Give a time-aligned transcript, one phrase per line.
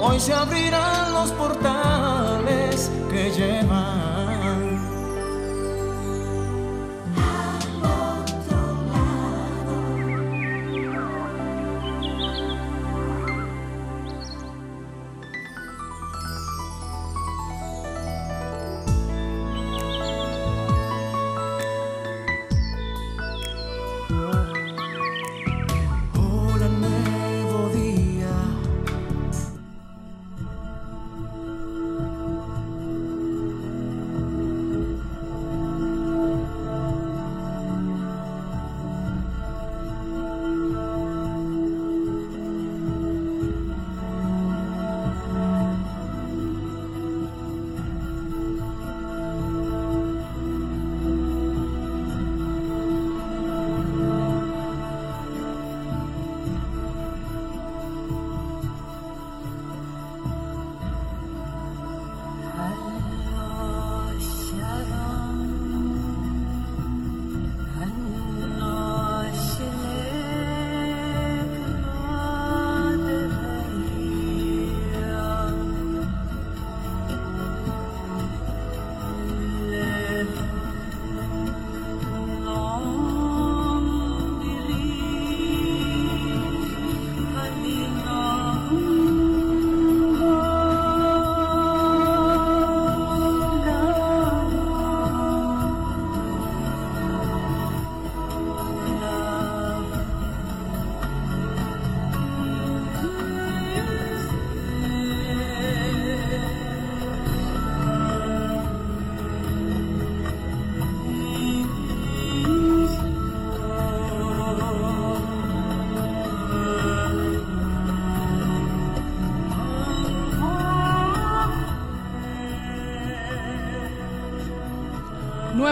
[0.00, 4.13] Hoy se abrirán los portales que llevan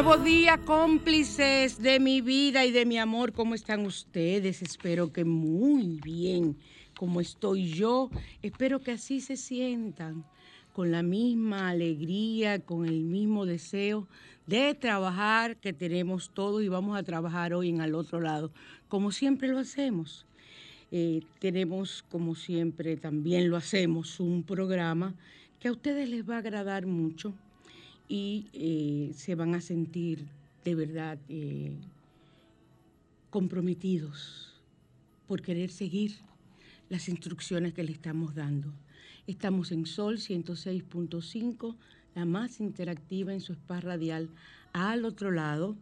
[0.04, 3.32] Nuevo día, cómplices de mi vida y de mi amor.
[3.32, 4.60] ¿Cómo están ustedes?
[4.60, 6.56] Espero que muy bien,
[6.98, 8.10] como estoy yo.
[8.42, 10.24] Espero que así se sientan,
[10.72, 14.08] con la misma alegría, con el mismo deseo
[14.48, 18.50] de trabajar que tenemos todos y vamos a trabajar hoy en al otro lado,
[18.88, 20.26] como siempre lo hacemos.
[20.90, 25.14] Eh, tenemos, como siempre también lo hacemos, un programa
[25.60, 27.32] que a ustedes les va a agradar mucho
[28.08, 30.26] y eh, se van a sentir
[30.64, 31.76] de verdad eh,
[33.30, 34.52] comprometidos
[35.26, 36.16] por querer seguir
[36.88, 38.72] las instrucciones que le estamos dando.
[39.26, 41.74] Estamos en Sol 106.5,
[42.14, 44.28] la más interactiva en su spa radial
[44.72, 45.76] al otro lado.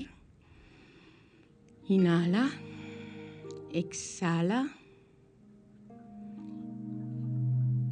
[1.88, 2.52] Inhala.
[3.74, 4.70] Exhala.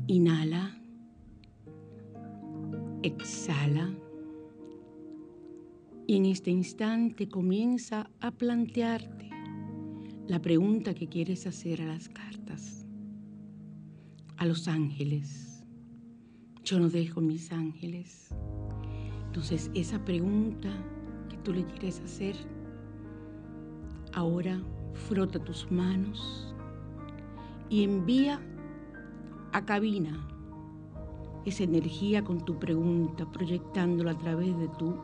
[0.07, 0.84] Inhala.
[3.05, 3.93] Exhala.
[6.07, 9.29] Y en este instante comienza a plantearte
[10.25, 12.87] la pregunta que quieres hacer a las cartas,
[14.37, 15.63] a los ángeles.
[16.63, 18.29] Yo no dejo mis ángeles.
[19.27, 20.71] Entonces esa pregunta
[21.29, 22.35] que tú le quieres hacer,
[24.13, 24.59] ahora
[24.93, 26.55] frota tus manos
[27.69, 28.41] y envía
[29.51, 30.27] a cabina
[31.45, 34.95] esa energía con tu pregunta, proyectándola a través de tu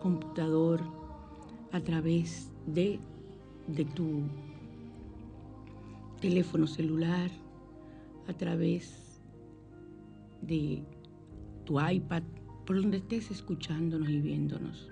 [0.00, 0.80] computador,
[1.72, 2.98] a través de,
[3.66, 4.22] de tu
[6.20, 7.30] teléfono celular,
[8.28, 9.20] a través
[10.42, 10.82] de
[11.64, 12.22] tu iPad,
[12.64, 14.88] por donde estés escuchándonos y viéndonos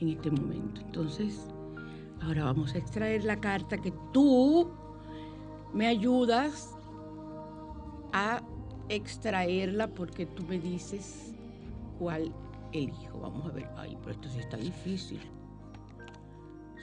[0.00, 0.80] en este momento.
[0.80, 1.48] Entonces,
[2.26, 4.70] Ahora vamos a extraer la carta que tú
[5.74, 6.74] me ayudas
[8.12, 8.42] a
[8.88, 11.32] extraerla porque tú me dices
[11.98, 12.32] cuál
[12.72, 13.20] elijo.
[13.20, 13.68] Vamos a ver.
[13.76, 15.20] Ay, pero esto sí está difícil.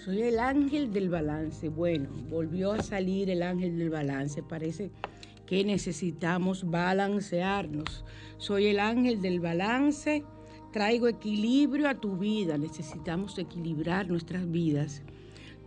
[0.03, 1.69] Soy el ángel del balance.
[1.69, 4.41] Bueno, volvió a salir el ángel del balance.
[4.41, 4.91] Parece
[5.45, 8.03] que necesitamos balancearnos.
[8.37, 10.23] Soy el ángel del balance.
[10.71, 12.57] Traigo equilibrio a tu vida.
[12.57, 15.03] Necesitamos equilibrar nuestras vidas.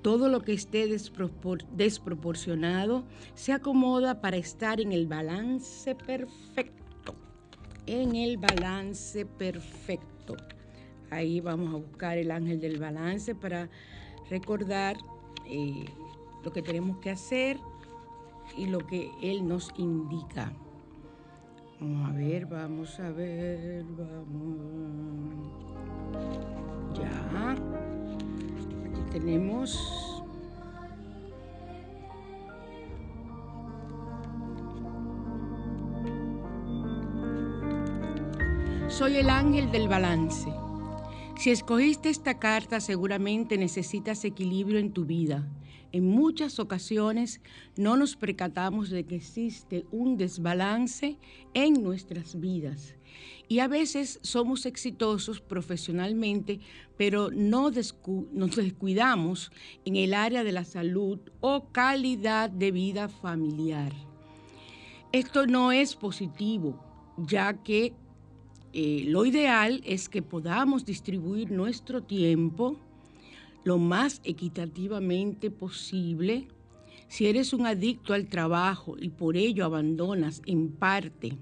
[0.04, 3.04] Todo lo que esté desproporcionado
[3.34, 7.14] se acomoda para estar en el balance perfecto.
[7.86, 10.36] En el balance perfecto.
[11.08, 13.70] Ahí vamos a buscar el ángel del balance para
[14.28, 14.98] recordar
[15.46, 15.86] eh,
[16.44, 17.56] lo que tenemos que hacer
[18.58, 20.52] y lo que él nos indica.
[21.80, 25.48] Vamos a ver, vamos a ver, vamos.
[26.92, 27.54] Ya
[29.14, 29.78] tenemos
[38.88, 40.52] Soy el ángel del balance.
[41.36, 45.48] Si escogiste esta carta, seguramente necesitas equilibrio en tu vida.
[45.94, 47.40] En muchas ocasiones
[47.76, 51.18] no nos percatamos de que existe un desbalance
[51.54, 52.96] en nuestras vidas
[53.46, 56.58] y a veces somos exitosos profesionalmente,
[56.96, 59.52] pero no nos descuidamos
[59.84, 63.92] en el área de la salud o calidad de vida familiar.
[65.12, 66.76] Esto no es positivo,
[67.18, 67.92] ya que
[68.72, 72.80] eh, lo ideal es que podamos distribuir nuestro tiempo
[73.64, 76.48] lo más equitativamente posible.
[77.08, 81.36] Si eres un adicto al trabajo y por ello abandonas en parte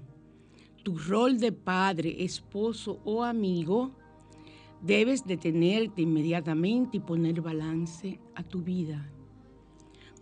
[0.83, 3.91] tu rol de padre, esposo o amigo,
[4.81, 9.09] debes detenerte inmediatamente y poner balance a tu vida.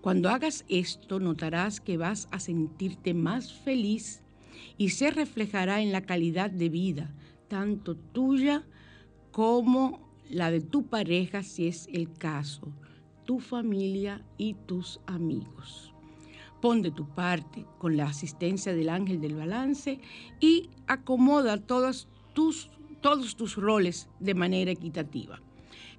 [0.01, 4.21] Cuando hagas esto, notarás que vas a sentirte más feliz
[4.77, 7.13] y se reflejará en la calidad de vida,
[7.47, 8.63] tanto tuya
[9.31, 12.71] como la de tu pareja, si es el caso,
[13.25, 15.93] tu familia y tus amigos.
[16.61, 19.99] Pon de tu parte con la asistencia del ángel del balance
[20.39, 22.69] y acomoda todos tus,
[23.01, 25.41] todos tus roles de manera equitativa.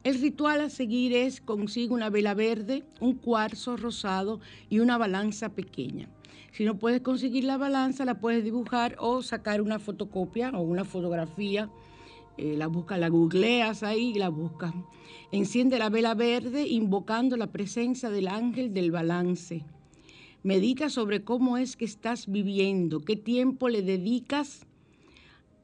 [0.05, 5.51] El ritual a seguir es consigue una vela verde, un cuarzo rosado y una balanza
[5.51, 6.09] pequeña.
[6.53, 10.85] Si no puedes conseguir la balanza, la puedes dibujar o sacar una fotocopia o una
[10.85, 11.71] fotografía
[12.37, 14.75] eh, la buscas, la googleas ahí y la buscas.
[15.31, 19.65] Enciende la vela verde invocando la presencia del ángel del balance.
[20.43, 24.67] Medita sobre cómo es que estás viviendo, qué tiempo le dedicas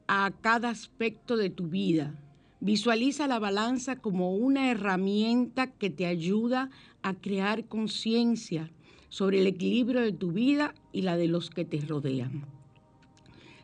[0.07, 2.15] a cada aspecto de tu vida.
[2.61, 6.69] Visualiza la balanza como una herramienta que te ayuda
[7.01, 8.71] a crear conciencia
[9.09, 12.58] sobre el equilibrio de tu vida y la de los que te rodean.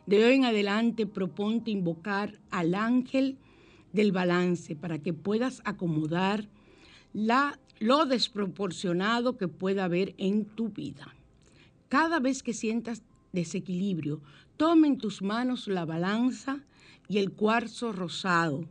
[0.06, 3.38] De hoy en adelante proponte invocar al ángel
[3.92, 6.48] del balance para que puedas acomodar
[7.12, 11.12] la, lo desproporcionado que pueda haber en tu vida.
[11.88, 14.20] Cada vez que sientas desequilibrio,
[14.56, 16.64] toma en tus manos la balanza
[17.08, 18.64] y el cuarzo rosado.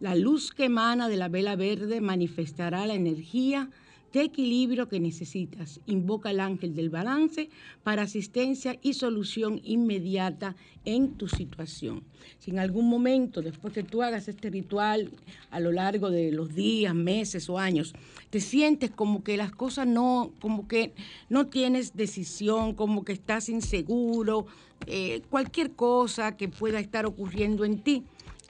[0.00, 3.68] La luz que emana de la vela verde manifestará la energía
[4.12, 5.80] de equilibrio que necesitas.
[5.86, 7.50] Invoca al ángel del balance
[7.82, 12.02] para asistencia y solución inmediata en tu situación.
[12.38, 15.10] Si en algún momento, después que tú hagas este ritual
[15.50, 17.94] a lo largo de los días, meses o años,
[18.30, 20.94] te sientes como que las cosas no, como que
[21.28, 24.46] no tienes decisión, como que estás inseguro,
[24.86, 28.04] eh, cualquier cosa que pueda estar ocurriendo en ti,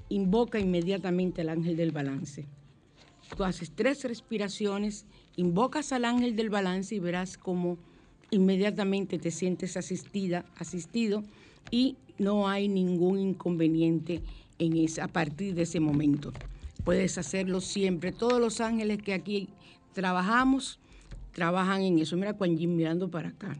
[0.09, 2.47] invoca inmediatamente al ángel del balance.
[3.37, 5.05] Tú haces tres respiraciones
[5.39, 7.79] invocas al ángel del balance y verás cómo
[8.33, 11.23] inmediatamente te sientes asistida, asistido
[11.71, 14.21] y no hay ningún inconveniente
[14.59, 16.33] en esa, a partir de ese momento.
[16.85, 18.11] Puedes hacerlo siempre.
[18.11, 19.49] Todos los ángeles que aquí
[19.93, 20.81] trabajamos
[21.33, 22.17] trabajan en eso.
[22.17, 23.57] Mira Juan Jim mirando para acá.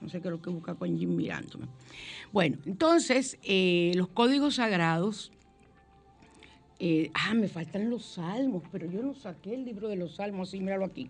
[0.00, 1.68] No sé qué es lo que busca Juan Jim mirándome.
[2.32, 5.30] Bueno, entonces eh, los códigos sagrados
[6.80, 10.50] eh, ah, me faltan los salmos, pero yo no saqué el libro de los salmos,
[10.50, 11.08] sí, míralo aquí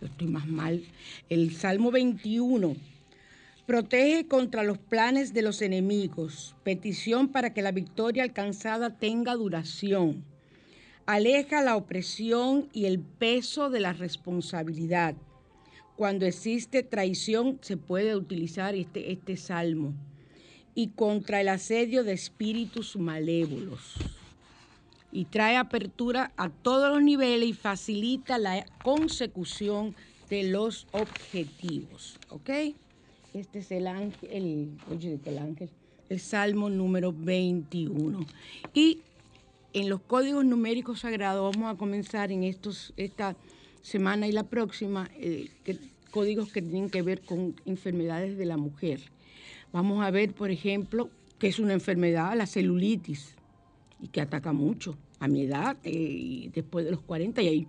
[0.00, 0.82] estoy más mal.
[1.28, 2.76] El Salmo 21.
[3.66, 6.54] Protege contra los planes de los enemigos.
[6.64, 10.24] Petición para que la victoria alcanzada tenga duración.
[11.06, 15.14] Aleja la opresión y el peso de la responsabilidad.
[15.96, 19.94] Cuando existe traición se puede utilizar este, este salmo.
[20.74, 23.94] Y contra el asedio de espíritus malévolos
[25.14, 29.94] y trae apertura a todos los niveles y facilita la consecución
[30.28, 32.18] de los objetivos.
[32.30, 32.50] ¿Ok?
[33.32, 35.70] Este es el ángel, el, oye, el ángel,
[36.08, 38.26] el Salmo número 21.
[38.74, 38.98] Y
[39.72, 43.36] en los códigos numéricos sagrados vamos a comenzar en estos, esta
[43.82, 45.48] semana y la próxima, eh,
[46.10, 49.00] códigos que tienen que ver con enfermedades de la mujer.
[49.72, 53.36] Vamos a ver, por ejemplo, que es una enfermedad, la celulitis
[54.02, 57.68] y que ataca mucho a mi edad eh, después de los 40 y hay,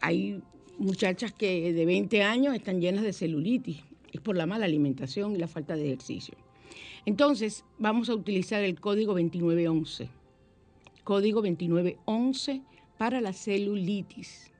[0.00, 0.42] hay
[0.78, 3.78] muchachas que de 20 años están llenas de celulitis.
[4.12, 6.34] Es por la mala alimentación y la falta de ejercicio.
[7.06, 10.08] Entonces, vamos a utilizar el código 2911.
[11.04, 12.62] Código 2911
[12.98, 14.50] para la celulitis.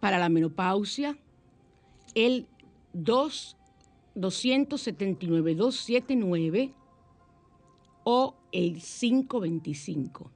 [0.00, 1.16] Para la menopausia,
[2.14, 2.46] el
[2.92, 3.56] 2,
[4.14, 6.72] 279, 279
[8.04, 10.30] o el 525.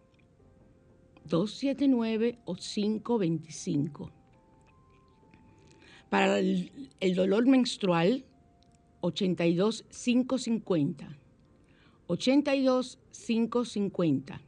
[1.24, 4.10] 279 o 525.
[6.08, 8.24] Para el, dolor menstrual,
[9.00, 11.18] 82 550.
[12.06, 14.40] 82 550.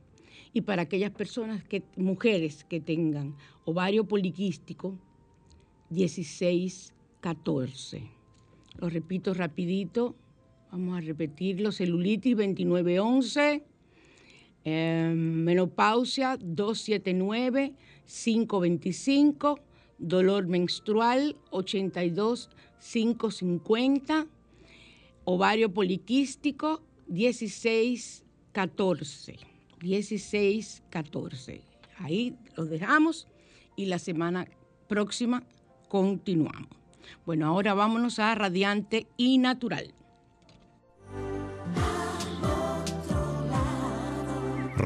[0.53, 4.97] Y para aquellas personas que mujeres que tengan ovario poliquístico,
[5.91, 8.03] 16 14.
[8.77, 10.15] Lo repito rapidito,
[10.71, 11.73] Vamos a repetirlo.
[11.73, 13.63] Celulitis 2911.
[14.65, 17.73] Em, menopausia 279
[18.07, 19.61] 525.
[19.99, 24.27] Dolor menstrual 82 550.
[25.25, 29.37] Ovario poliquístico 16 14.
[29.81, 31.63] 16 14.
[31.99, 33.27] Ahí lo dejamos
[33.77, 34.47] y la semana
[34.87, 35.43] próxima
[35.89, 36.69] continuamos.
[37.25, 39.95] Bueno, ahora vámonos a radiante y natural.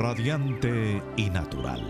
[0.02, 1.80] Radiante y natural.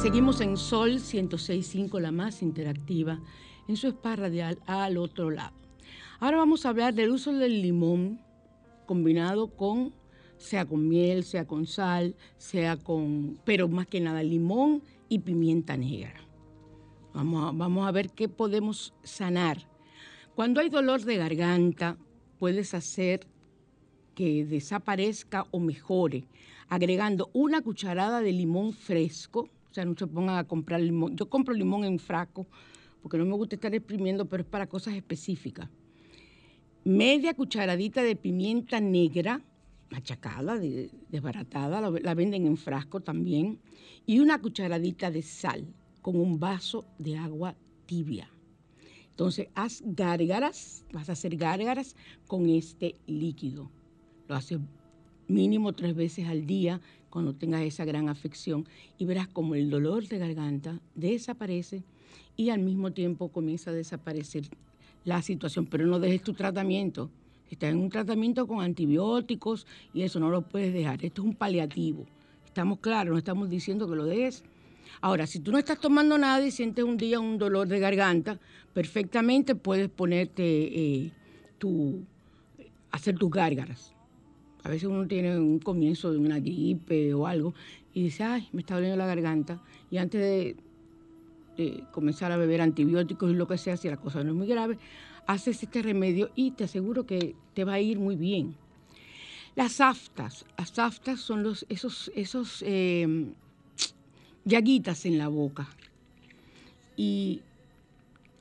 [0.00, 3.18] Seguimos en Sol 106.5, la más interactiva,
[3.66, 5.52] en su spa radial al otro lado.
[6.20, 8.20] Ahora vamos a hablar del uso del limón
[8.86, 9.92] combinado con,
[10.36, 15.76] sea con miel, sea con sal, sea con, pero más que nada limón y pimienta
[15.76, 16.20] negra.
[17.14, 19.66] Vamos vamos a ver qué podemos sanar.
[20.36, 21.96] Cuando hay dolor de garganta,
[22.44, 23.26] puedes hacer
[24.14, 26.24] que desaparezca o mejore
[26.68, 29.48] agregando una cucharada de limón fresco.
[29.70, 31.16] O sea, no se pongan a comprar limón.
[31.16, 32.46] Yo compro limón en fraco
[33.00, 35.70] porque no me gusta estar exprimiendo, pero es para cosas específicas.
[36.84, 39.40] media cucharadita de pimienta negra,
[39.88, 43.58] machacada, desbaratada, la venden en frasco también,
[44.04, 45.64] y una cucharadita de sal
[46.02, 48.33] con un vaso de agua tibia.
[49.14, 51.94] Entonces, haz gárgaras, vas a hacer gárgaras
[52.26, 53.70] con este líquido.
[54.26, 54.58] Lo haces
[55.28, 56.80] mínimo tres veces al día
[57.10, 58.66] cuando tengas esa gran afección
[58.98, 61.84] y verás como el dolor de garganta desaparece
[62.36, 64.48] y al mismo tiempo comienza a desaparecer
[65.04, 65.66] la situación.
[65.66, 67.08] Pero no dejes tu tratamiento.
[67.48, 71.04] Estás en un tratamiento con antibióticos y eso no lo puedes dejar.
[71.04, 72.04] Esto es un paliativo.
[72.44, 74.42] Estamos claros, no estamos diciendo que lo dejes.
[75.00, 78.38] Ahora, si tú no estás tomando nada y sientes un día un dolor de garganta,
[78.72, 81.12] perfectamente puedes ponerte eh,
[81.58, 82.04] tu,
[82.90, 83.94] hacer tus gárgaras.
[84.62, 87.54] A veces uno tiene un comienzo de una gripe o algo
[87.92, 89.60] y dice, ay, me está doliendo la garganta.
[89.90, 90.56] Y antes
[91.56, 94.48] de, comenzar a beber antibióticos y lo que sea, si la cosa no es muy
[94.48, 94.78] grave,
[95.26, 98.56] haces este remedio y te aseguro que te va a ir muy bien.
[99.54, 103.32] Las aftas, las aftas son los, esos, esos eh,
[104.44, 105.68] llaguitas en la boca.
[106.96, 107.42] Y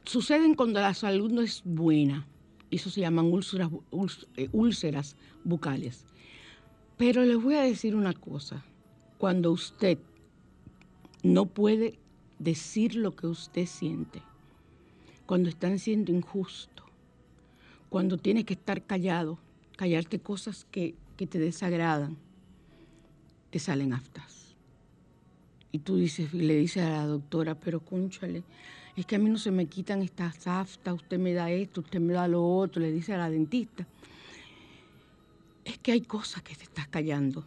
[0.06, 2.26] suceden cuando la salud no es buena.
[2.72, 3.70] Eso se llaman úlceras,
[4.36, 6.06] eh, úlceras bucales.
[6.98, 8.64] Pero les voy a decir una cosa.
[9.18, 9.98] Cuando usted
[11.24, 11.98] no puede
[12.40, 14.22] decir lo que usted siente,
[15.26, 16.84] cuando están siendo injusto,
[17.90, 19.40] cuando tiene que estar callado,
[19.78, 22.18] callarte cosas que, que te desagradan,
[23.52, 24.43] te salen aftas.
[25.74, 28.44] Y tú dices, le dices a la doctora, pero cónchale,
[28.96, 32.00] es que a mí no se me quitan estas aftas, usted me da esto, usted
[32.00, 33.86] me da lo otro, le dice a la dentista
[35.66, 37.46] es que hay cosas que te estás callando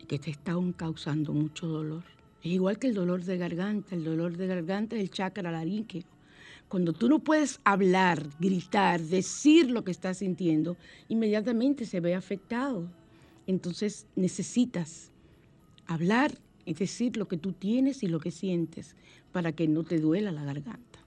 [0.00, 2.04] y que te están causando mucho dolor.
[2.42, 6.04] Es igual que el dolor de garganta, el dolor de garganta es el chakra laríngeo.
[6.68, 10.76] Cuando tú no puedes hablar, gritar, decir lo que estás sintiendo,
[11.08, 12.90] inmediatamente se ve afectado.
[13.46, 15.12] Entonces necesitas
[15.86, 16.32] hablar
[16.66, 18.96] y decir lo que tú tienes y lo que sientes
[19.32, 20.98] para que no te duela la garganta.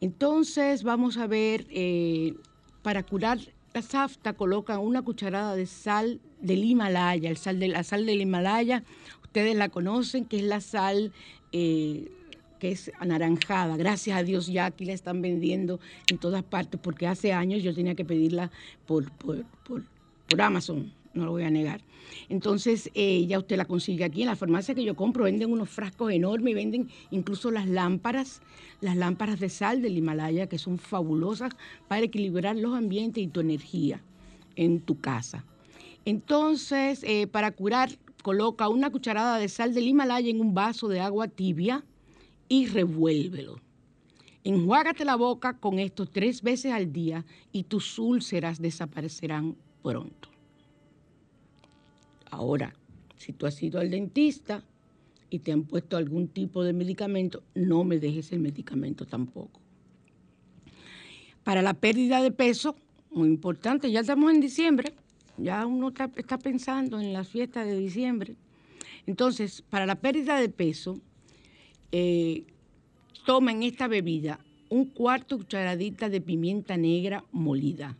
[0.00, 2.34] Entonces vamos a ver, eh,
[2.82, 3.38] para curar
[3.72, 8.20] la safta colocan una cucharada de sal del Himalaya, el sal de, la sal del
[8.20, 8.82] Himalaya,
[9.22, 11.12] ustedes la conocen, que es la sal
[11.52, 12.10] eh,
[12.58, 13.76] que es anaranjada.
[13.76, 17.72] Gracias a Dios ya aquí la están vendiendo en todas partes, porque hace años yo
[17.72, 18.50] tenía que pedirla
[18.86, 21.82] por, por, por Amazon no lo voy a negar.
[22.28, 25.68] Entonces, eh, ya usted la consigue aquí en la farmacia que yo compro, venden unos
[25.68, 28.40] frascos enormes, venden incluso las lámparas,
[28.80, 31.52] las lámparas de sal del Himalaya, que son fabulosas
[31.88, 34.02] para equilibrar los ambientes y tu energía
[34.56, 35.44] en tu casa.
[36.04, 37.90] Entonces, eh, para curar,
[38.22, 41.84] coloca una cucharada de sal del Himalaya en un vaso de agua tibia
[42.48, 43.60] y revuélvelo.
[44.44, 50.31] Enjuágate la boca con esto tres veces al día y tus úlceras desaparecerán pronto.
[52.32, 52.74] Ahora,
[53.18, 54.62] si tú has ido al dentista
[55.28, 59.60] y te han puesto algún tipo de medicamento, no me dejes el medicamento tampoco.
[61.44, 62.74] Para la pérdida de peso,
[63.10, 64.94] muy importante, ya estamos en diciembre,
[65.36, 68.34] ya uno está, pensando en las fiestas de diciembre.
[69.06, 70.98] Entonces, para la pérdida de peso,
[71.92, 72.44] eh,
[73.26, 74.40] tomen esta bebida
[74.70, 77.98] un cuarto cucharadita de pimienta negra molida,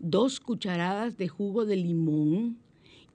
[0.00, 2.58] dos cucharadas de jugo de limón,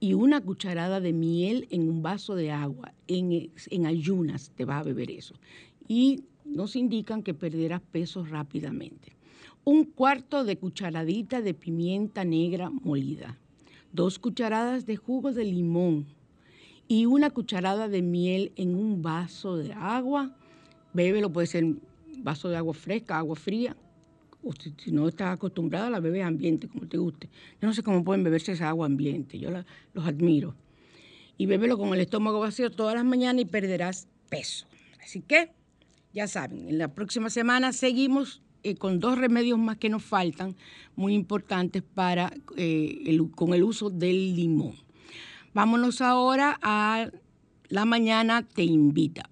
[0.04, 2.92] y una cucharada de miel en un vaso de agua.
[3.08, 5.34] En, ayunas te vas a beber eso.
[5.88, 9.16] Y nos indican que perderás peso rápidamente.
[9.64, 13.40] Un cuarto de cucharadita de pimienta negra molida.
[13.94, 16.06] Dos cucharadas de jugo de limón
[16.90, 20.36] y una cucharada de miel en un vaso de agua.
[20.92, 21.78] Bébelo, puede ser
[22.18, 23.78] vaso de agua fresca, agua fría,
[24.78, 27.30] si, no estás acostumbrada, la bebes ambiente, como te guste.
[27.62, 29.50] Yo no sé cómo pueden beberse esa agua ambiente, yo
[29.94, 30.56] los admiro.
[31.38, 34.68] Y bébelo con el estómago vacío todas las mañanas y perderás peso.
[35.02, 35.52] Así que,
[36.14, 40.56] ya saben, en la próxima semana seguimos eh, con dos remedios más que nos faltan,
[40.96, 44.76] muy importantes para, eh, con el uso del limón.
[45.54, 47.10] Vámonos ahora a
[47.68, 49.30] La Mañana Te Invita.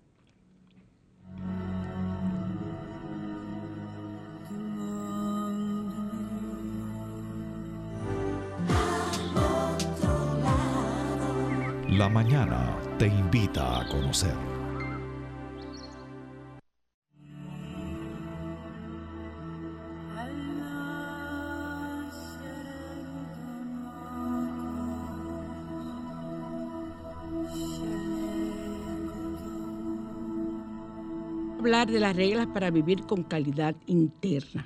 [11.91, 14.33] La mañana te invita a conocer.
[31.59, 34.65] Hablar de las reglas para vivir con calidad interna.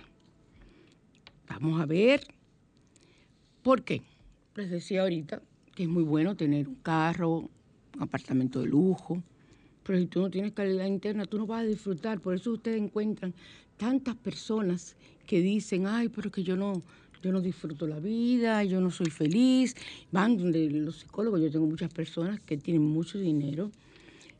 [1.49, 2.21] Vamos a ver.
[3.63, 4.03] ¿Por qué?
[4.53, 5.41] Les decía ahorita
[5.75, 7.49] que es muy bueno tener un carro,
[7.95, 9.21] un apartamento de lujo,
[9.83, 12.19] pero si tú no tienes calidad interna, tú no vas a disfrutar.
[12.19, 13.35] Por eso ustedes encuentran
[13.77, 14.95] tantas personas
[15.27, 16.81] que dicen, ay, pero que yo no,
[17.21, 19.75] yo no disfruto la vida, yo no soy feliz.
[20.11, 23.69] Van donde los psicólogos, yo tengo muchas personas que tienen mucho dinero,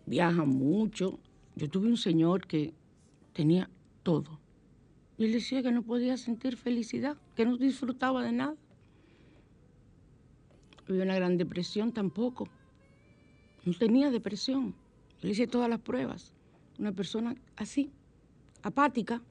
[0.07, 1.19] viajan mucho.
[1.55, 2.73] Yo tuve un señor que
[3.33, 3.69] tenía
[4.01, 4.39] todo.
[5.17, 8.55] Y él decía que no podía sentir felicidad, que no disfrutaba de nada.
[10.87, 12.47] Había una gran depresión tampoco.
[13.65, 14.75] No tenía depresión.
[15.21, 16.33] Le hice todas las pruebas.
[16.77, 17.89] Una persona así,
[18.61, 19.21] apática.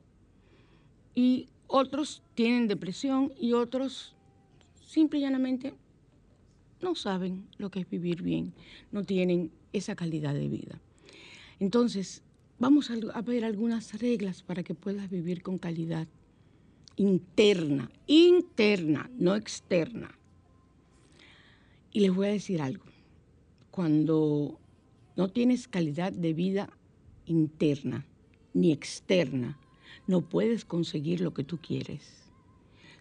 [1.14, 4.14] Y otros tienen depresión y otros
[4.84, 5.74] simple y llanamente
[6.80, 8.52] no saben lo que es vivir bien,
[8.92, 10.80] no tienen esa calidad de vida.
[11.58, 12.22] Entonces,
[12.58, 16.06] vamos a ver algunas reglas para que puedas vivir con calidad
[16.96, 20.16] interna, interna, no externa.
[21.94, 22.84] Y les voy a decir algo.
[23.70, 24.58] Cuando
[25.16, 26.68] no tienes calidad de vida
[27.24, 28.04] interna
[28.52, 29.60] ni externa,
[30.08, 32.32] no puedes conseguir lo que tú quieres.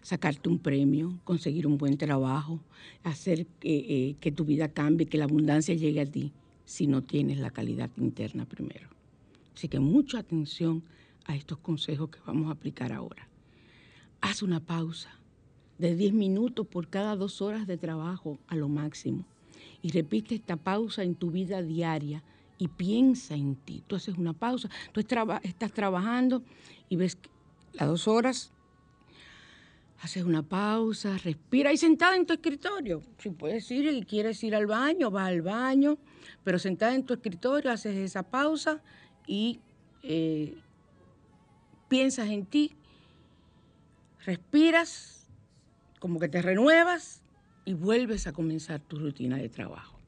[0.00, 2.60] Sacarte un premio, conseguir un buen trabajo,
[3.02, 6.32] hacer eh, que tu vida cambie, que la abundancia llegue a ti,
[6.64, 8.88] si no tienes la calidad interna primero.
[9.56, 10.84] Así que mucha atención
[11.24, 13.28] a estos consejos que vamos a aplicar ahora.
[14.20, 15.18] Haz una pausa
[15.78, 19.24] de 10 minutos por cada dos horas de trabajo a lo máximo
[19.82, 22.22] y repite esta pausa en tu vida diaria
[22.58, 23.82] y piensa en ti.
[23.86, 26.42] Tú haces una pausa, tú estás trabajando
[26.88, 27.18] y ves
[27.72, 28.52] las dos horas,
[30.00, 33.02] haces una pausa, respira y sentada en tu escritorio.
[33.18, 35.98] Si puedes ir y quieres ir al baño, vas al baño,
[36.44, 38.82] pero sentada en tu escritorio haces esa pausa
[39.26, 39.60] y
[40.02, 40.54] eh,
[41.88, 42.76] piensas en ti,
[44.24, 45.13] respiras,
[46.04, 47.22] como que te renuevas
[47.64, 49.98] y vuelves a comenzar tu rutina de trabajo.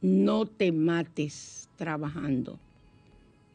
[0.00, 2.58] No te mates trabajando.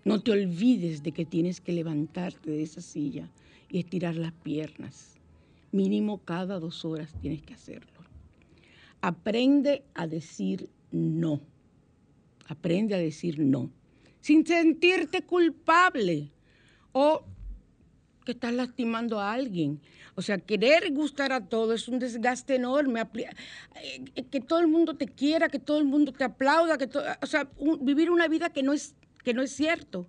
[0.05, 3.29] No te olvides de que tienes que levantarte de esa silla
[3.69, 5.15] y estirar las piernas.
[5.73, 7.99] Mínimo cada dos horas tienes que hacerlo.
[9.01, 11.41] Aprende a decir no.
[12.47, 13.69] Aprende a decir no.
[14.21, 16.31] Sin sentirte culpable
[16.93, 17.25] o
[18.23, 19.79] que estás lastimando a alguien.
[20.15, 23.01] O sea, querer gustar a todo es un desgaste enorme.
[23.75, 26.89] Eh, que todo el mundo te quiera, que todo el mundo te aplauda, que
[27.21, 27.49] o sea,
[27.81, 30.07] vivir una vida que no, es, que no es cierto.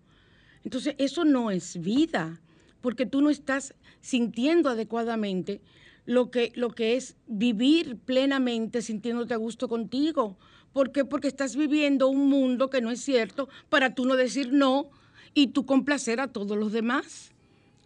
[0.64, 2.40] Entonces, eso no es vida,
[2.80, 5.60] porque tú no estás sintiendo adecuadamente
[6.06, 10.36] lo que, lo que es vivir plenamente sintiéndote a gusto contigo.
[10.72, 11.04] ¿Por qué?
[11.04, 14.90] Porque estás viviendo un mundo que no es cierto para tú no decir no
[15.32, 17.33] y tú complacer a todos los demás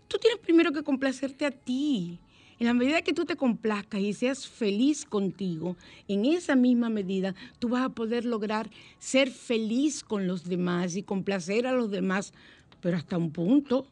[0.08, 2.18] tú tienes primero que complacerte a ti.
[2.58, 5.76] En la medida que tú te complazcas y seas feliz contigo,
[6.08, 8.68] en esa misma medida tú vas a poder lograr
[8.98, 12.32] ser feliz con los demás y complacer a los demás,
[12.80, 13.86] pero hasta un punto,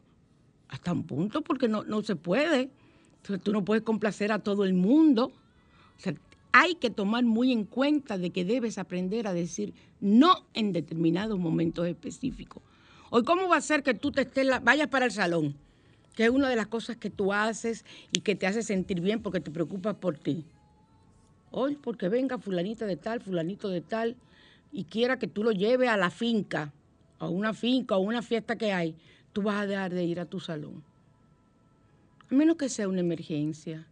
[0.67, 2.69] hasta un punto, porque no, no se puede.
[3.41, 5.31] tú no puedes complacer a todo el mundo.
[6.51, 11.39] Hay que tomar muy en cuenta de que debes aprender a decir no en determinados
[11.39, 12.61] momentos específicos.
[13.11, 15.55] Hoy, ¿cómo va a ser que tú te estés vayas para el salón?
[16.17, 19.21] Que es una de las cosas que tú haces y que te hace sentir bien
[19.21, 20.43] porque te preocupas por ti.
[21.51, 24.15] Hoy, porque venga fulanita de tal, fulanito de tal,
[24.71, 26.73] y quiera que tú lo lleves a la finca,
[27.19, 28.95] a una finca o una fiesta que hay,
[29.31, 30.83] tú vas a dejar de ir a tu salón.
[32.31, 33.85] A menos que sea una emergencia.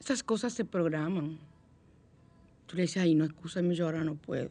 [0.00, 1.38] Esas cosas se programan.
[2.66, 4.50] Tú le dices, ay, no, escúchame, yo ahora no puedo.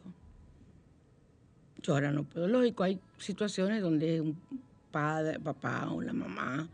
[1.82, 2.48] Yo ahora no puedo.
[2.48, 6.68] Lógico, hay situaciones donde un padre, papá o la mamá,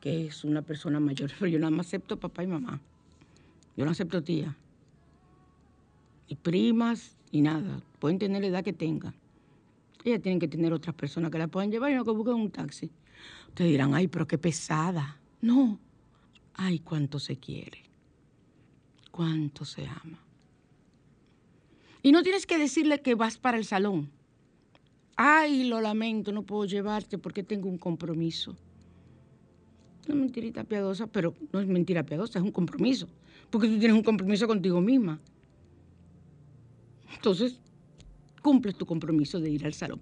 [0.00, 2.80] que es una persona mayor, pero yo nada más acepto papá y mamá.
[3.76, 4.56] Yo no acepto tía.
[6.28, 7.80] Ni primas, ni nada.
[7.98, 9.14] Pueden tener la edad que tengan.
[10.04, 12.50] Ellas tienen que tener otras personas que la puedan llevar y no que busquen un
[12.50, 12.90] taxi.
[13.48, 15.18] Ustedes dirán, ay, pero qué pesada.
[15.40, 15.78] No.
[16.54, 17.82] Ay, cuánto se quiere.
[19.10, 20.18] Cuánto se ama.
[22.02, 24.10] Y no tienes que decirle que vas para el salón.
[25.16, 28.56] Ay, lo lamento, no puedo llevarte porque tengo un compromiso.
[30.06, 33.08] Una mentirita piadosa, pero no es mentira piadosa, es un compromiso.
[33.50, 35.20] Porque tú tienes un compromiso contigo misma.
[37.14, 37.60] Entonces,
[38.42, 40.00] cumples tu compromiso de ir al salón.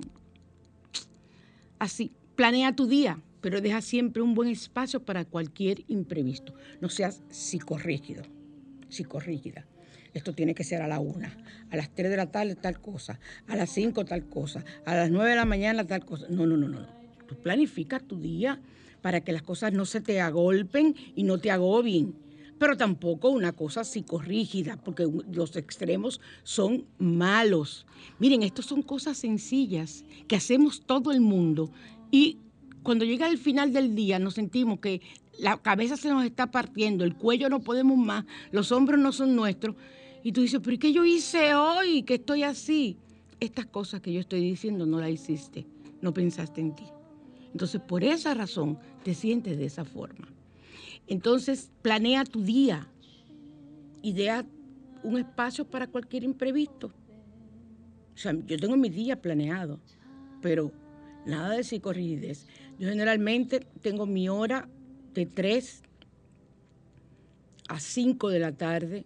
[1.79, 6.55] Así, planea tu día, pero deja siempre un buen espacio para cualquier imprevisto.
[6.81, 8.23] No seas psicorrígido,
[8.89, 9.67] psicorrígida
[10.15, 11.37] esto tiene que ser a la una,
[11.71, 15.11] a las tres de la tarde tal cosa, a las cinco tal cosa, a las
[15.11, 16.27] nueve de la mañana tal cosa.
[16.29, 16.87] No, no, no, no.
[17.27, 18.61] Tú planificas tu día
[19.01, 22.15] para que las cosas no se te agolpen y no te agobien.
[22.59, 27.87] Pero tampoco una cosa psicorrígida, porque los extremos son malos.
[28.21, 31.73] Miren, estas son cosas sencillas que hacemos todo el mundo
[32.13, 32.39] y
[32.83, 35.01] cuando llega el final del día nos sentimos que
[35.39, 39.35] la cabeza se nos está partiendo, el cuello no podemos más, los hombros no son
[39.35, 39.77] nuestros.
[40.23, 42.03] Y tú dices, pero ¿qué yo hice hoy?
[42.03, 42.97] que estoy así?
[43.41, 45.67] Estas cosas que yo estoy diciendo no las hiciste,
[46.01, 46.85] no pensaste en ti.
[47.53, 50.29] Entonces, por esa razón, te sientes de esa forma.
[51.09, 52.89] Entonces, planea tu día.
[54.03, 54.47] Idea
[55.03, 56.93] un espacio para cualquier imprevisto.
[58.15, 59.81] O sea, yo tengo mi día planeado,
[60.41, 60.73] pero
[61.27, 62.47] nada de psicorrigidez.
[62.79, 64.69] Yo generalmente tengo mi hora
[65.15, 65.83] de 3
[67.69, 69.05] a 5 de la tarde,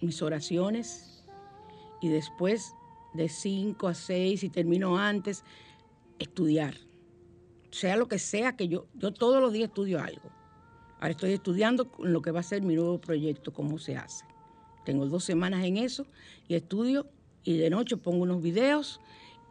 [0.00, 1.24] mis oraciones,
[2.00, 2.74] y después
[3.14, 5.44] de 5 a 6, y termino antes,
[6.18, 6.74] estudiar
[7.70, 10.30] sea lo que sea que yo, yo todos los días estudio algo.
[11.00, 14.24] Ahora estoy estudiando lo que va a ser mi nuevo proyecto, cómo se hace.
[14.84, 16.06] Tengo dos semanas en eso
[16.48, 17.06] y estudio
[17.44, 19.00] y de noche pongo unos videos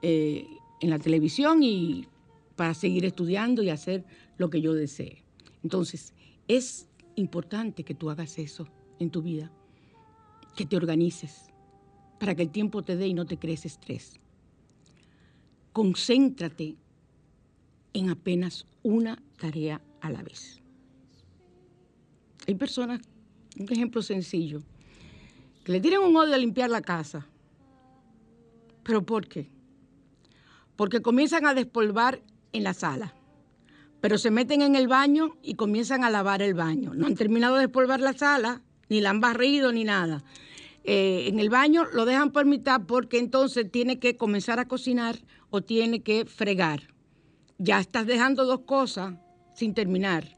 [0.02, 0.48] eh,
[0.82, 2.08] en la televisión y
[2.56, 4.04] para seguir estudiando y hacer
[4.38, 5.24] lo que yo desee.
[5.64, 6.14] Entonces,
[6.48, 8.68] es importante que tú hagas eso
[9.00, 9.52] en tu vida,
[10.58, 11.46] que te organices
[12.20, 14.20] para que el tiempo te dé y no te crees estrés.
[15.72, 16.76] Concéntrate
[17.94, 20.60] en apenas una tarea a la vez.
[22.48, 23.02] Hay personas,
[23.58, 24.64] un ejemplo sencillo,
[25.64, 27.28] que le tienen un odio a limpiar la casa.
[28.84, 29.50] ¿Pero por qué?
[30.76, 33.14] Porque comienzan a despolvar en la sala,
[34.02, 36.94] pero se meten en el baño y comienzan a lavar el baño.
[36.96, 40.24] No han terminado de despolvar la sala, ni la han barrido, ni nada.
[40.90, 45.20] Eh, en el baño lo dejan por mitad porque entonces tiene que comenzar a cocinar
[45.52, 46.98] o tiene que fregar
[47.58, 49.16] ya estás dejando dos cosas
[49.56, 50.38] sin terminar.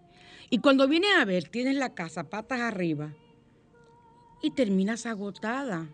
[0.49, 3.13] Y cuando vienes a ver, tienes la casa patas arriba
[4.41, 5.89] y terminas agotada,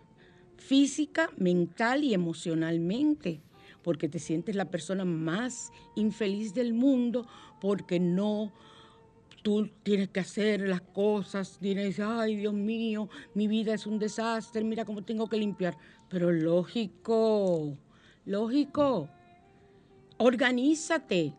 [0.56, 3.42] física, mental y emocionalmente,
[3.82, 7.26] porque te sientes la persona más infeliz del mundo,
[7.60, 8.52] porque no
[9.46, 14.64] tú tienes que hacer las cosas, tienes, ay Dios mío, mi vida es un desastre,
[14.64, 15.78] mira cómo tengo que limpiar.
[16.08, 17.78] Pero lógico,
[18.24, 19.08] lógico,
[20.18, 21.32] Organízate.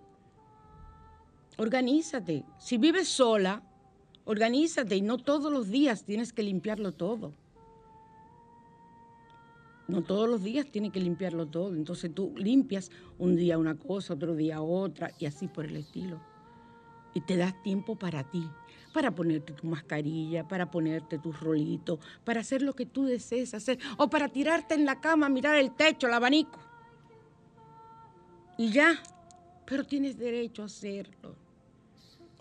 [1.58, 2.46] Organízate.
[2.58, 3.62] Si vives sola,
[4.24, 7.34] organízate y no todos los días tienes que limpiarlo todo.
[9.90, 11.76] No todos los días tienes que limpiarlo todo.
[11.76, 16.37] Entonces tú limpias un día una cosa, otro día otra y así por el estilo.
[17.18, 18.48] Y te das tiempo para ti,
[18.94, 23.80] para ponerte tu mascarilla, para ponerte tu rolito, para hacer lo que tú desees hacer
[23.98, 26.60] o para tirarte en la cama, mirar el techo, el abanico
[28.58, 29.02] y ya,
[29.66, 31.36] pero tienes derecho a hacerlo.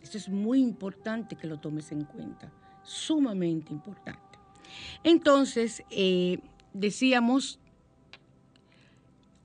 [0.01, 2.51] Eso es muy importante que lo tomes en cuenta,
[2.83, 4.21] sumamente importante.
[5.05, 6.39] Entonces, eh,
[6.73, 7.59] decíamos,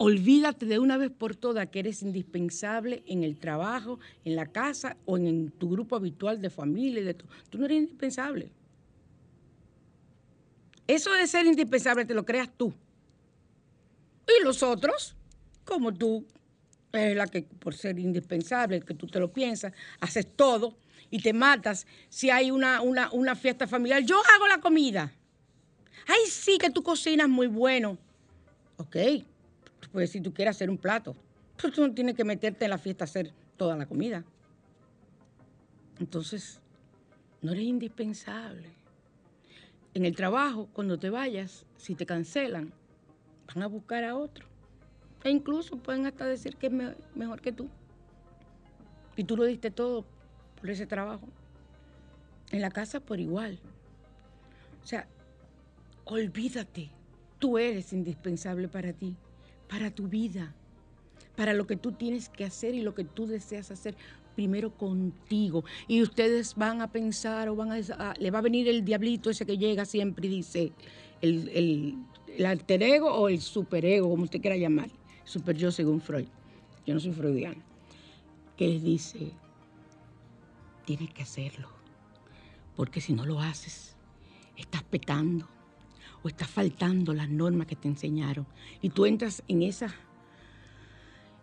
[0.01, 4.97] olvídate de una vez por todas que eres indispensable en el trabajo, en la casa
[5.05, 7.03] o en, tu grupo habitual de familia.
[7.03, 8.49] De tú no eres indispensable.
[10.87, 12.73] Eso de ser indispensable te lo creas tú.
[14.27, 15.15] Y los otros,
[15.65, 16.25] como tú,
[16.93, 20.75] es la que por ser indispensable, que tú te lo piensas, haces todo
[21.11, 21.85] y te matas.
[22.09, 25.13] Si hay una, una, fiesta familiar, yo hago la comida.
[26.07, 27.99] Ay, sí, que tú cocinas muy bueno.
[28.77, 28.95] Ok,
[29.89, 31.15] pues si tú quieres hacer un plato,
[31.59, 34.23] pues tú no tienes que meterte en la fiesta a hacer toda la comida.
[35.99, 36.59] Entonces,
[37.41, 38.69] no eres indispensable.
[39.93, 42.73] En el trabajo, cuando te vayas, si te cancelan,
[43.47, 44.47] van a buscar a otro.
[45.23, 46.73] E incluso pueden hasta decir que es
[47.15, 47.69] mejor que tú.
[49.15, 50.05] Y tú lo diste todo
[50.59, 51.27] por ese trabajo.
[52.51, 53.59] En la casa por igual.
[54.83, 55.07] O sea,
[56.05, 56.89] olvídate.
[57.37, 59.15] Tú eres indispensable para ti,
[59.71, 60.53] para tu vida,
[61.37, 63.95] para lo que tú tienes que hacer y lo que tú deseas hacer
[64.35, 65.63] primero contigo.
[65.87, 69.45] Y ustedes van a pensar o van a, le va a venir el diablito ese
[69.45, 70.73] que llega siempre y dice
[71.21, 74.89] el, el, alter ego o el superego, como usted quiera llamar
[75.23, 76.27] super yo según Freud,
[76.85, 77.61] yo no soy freudiano,
[78.57, 79.31] que les dice,
[80.85, 81.69] tienes que hacerlo,
[82.75, 83.95] porque si no lo haces,
[84.57, 85.47] estás petando
[86.23, 88.45] o estás faltando las normas que te enseñaron
[88.81, 89.93] y tú entras en esa,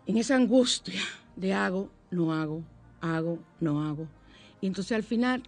[0.06, 1.00] en esa angustia
[1.36, 2.62] de hago, no hago,
[3.00, 4.06] hago, no hago.
[4.60, 5.42] Y entonces al final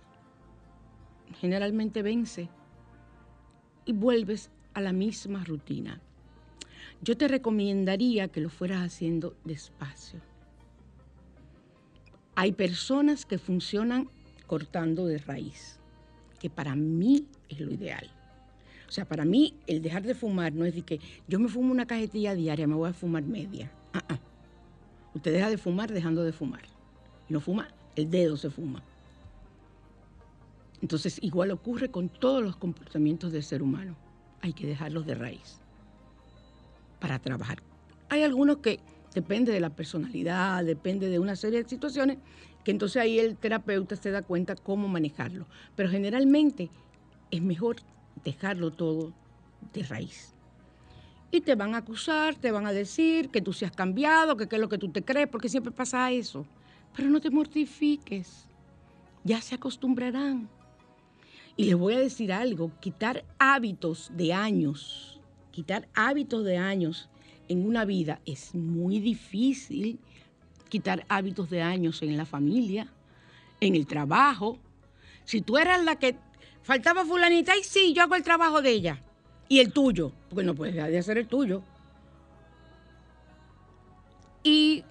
[1.40, 2.48] generalmente vence
[3.84, 6.00] y vuelves a la misma rutina
[7.02, 10.20] yo te recomendaría que lo fueras haciendo despacio.
[12.34, 14.08] Hay personas que funcionan
[14.46, 15.78] cortando de raíz,
[16.38, 18.10] que para mí es lo ideal.
[18.90, 20.98] O sea, para mí el dejar de fumar no es de que
[21.29, 23.70] yo me fumo una cajetilla diaria, me voy a fumar media.
[23.92, 24.18] Ah, ah.
[25.14, 26.62] Usted deja de fumar dejando de fumar.
[27.29, 28.83] No fuma, el dedo se fuma.
[30.83, 33.94] Entonces, igual ocurre con todos los comportamientos del ser humano.
[34.40, 35.61] Hay que dejarlos de raíz
[36.98, 37.62] para trabajar.
[38.09, 38.81] Hay algunos que
[39.14, 42.18] depende de la personalidad, depende de una serie de situaciones,
[42.64, 45.46] que entonces ahí el terapeuta se da cuenta cómo manejarlo.
[45.76, 46.70] Pero generalmente
[47.31, 47.76] es mejor
[48.24, 49.12] dejarlo todo
[49.72, 50.35] de raíz.
[51.30, 54.56] Y te van a acusar, te van a decir que tú seas cambiado, que qué
[54.56, 56.44] es lo que tú te crees, porque siempre pasa eso.
[56.96, 58.46] Pero no te mortifiques,
[59.22, 60.48] ya se acostumbrarán.
[61.56, 65.20] Y les voy a decir algo, quitar hábitos de años,
[65.52, 67.11] quitar hábitos de años
[67.50, 69.98] en una vida es muy difícil,
[70.68, 72.87] quitar hábitos de años en la familia,
[73.61, 74.56] en el trabajo.
[75.24, 76.16] Si tú eras la que
[76.62, 79.02] faltaba fulanita, y sí, yo hago el trabajo de ella
[79.48, 81.62] y el tuyo, porque no puedes dejar de hacer el tuyo.
[84.42, 84.84] Y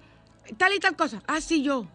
[0.56, 1.86] tal y tal cosa, así yo.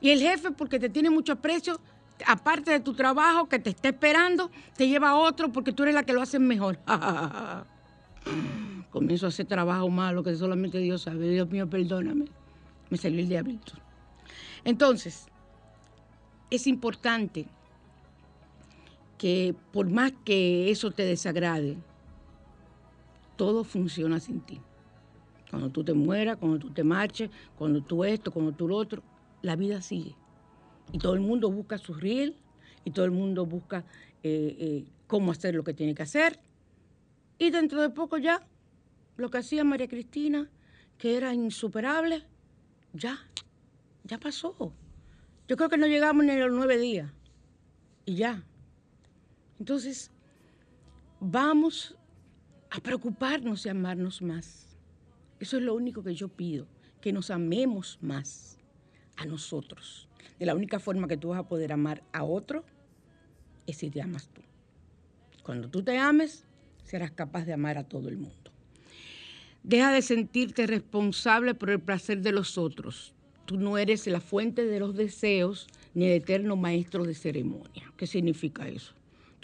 [0.00, 1.80] Y el jefe, porque te tiene mucho aprecio,
[2.26, 5.94] aparte de tu trabajo que te está esperando, te lleva a otro porque tú eres
[5.94, 6.78] la que lo hace mejor.
[8.90, 11.28] Comienzo a hacer trabajo malo que solamente Dios sabe.
[11.28, 12.26] Dios mío, perdóname.
[12.90, 13.72] Me salió el diablito.
[14.64, 15.26] Entonces,
[16.50, 17.46] es importante
[19.18, 21.76] que por más que eso te desagrade,
[23.36, 24.60] todo funciona sin ti.
[25.50, 29.02] Cuando tú te mueras, cuando tú te marches, cuando tú esto, cuando tú lo otro,
[29.42, 30.14] la vida sigue.
[30.92, 32.36] Y todo el mundo busca su riel
[32.84, 33.84] y todo el mundo busca
[34.22, 36.40] eh, eh, cómo hacer lo que tiene que hacer.
[37.38, 38.46] Y dentro de poco ya,
[39.16, 40.50] lo que hacía María Cristina,
[40.98, 42.24] que era insuperable,
[42.92, 43.18] ya,
[44.04, 44.72] ya pasó.
[45.46, 47.10] Yo creo que no llegamos ni a los nueve días.
[48.06, 48.44] Y ya,
[49.64, 50.10] entonces,
[51.20, 51.96] vamos
[52.68, 54.76] a preocuparnos y amarnos más.
[55.40, 56.66] Eso es lo único que yo pido,
[57.00, 58.58] que nos amemos más
[59.16, 60.06] a nosotros.
[60.38, 62.62] De la única forma que tú vas a poder amar a otro
[63.66, 64.42] es si te amas tú.
[65.42, 66.44] Cuando tú te ames,
[66.84, 68.52] serás capaz de amar a todo el mundo.
[69.62, 73.14] Deja de sentirte responsable por el placer de los otros.
[73.46, 77.90] Tú no eres la fuente de los deseos ni el eterno maestro de ceremonia.
[77.96, 78.94] ¿Qué significa eso?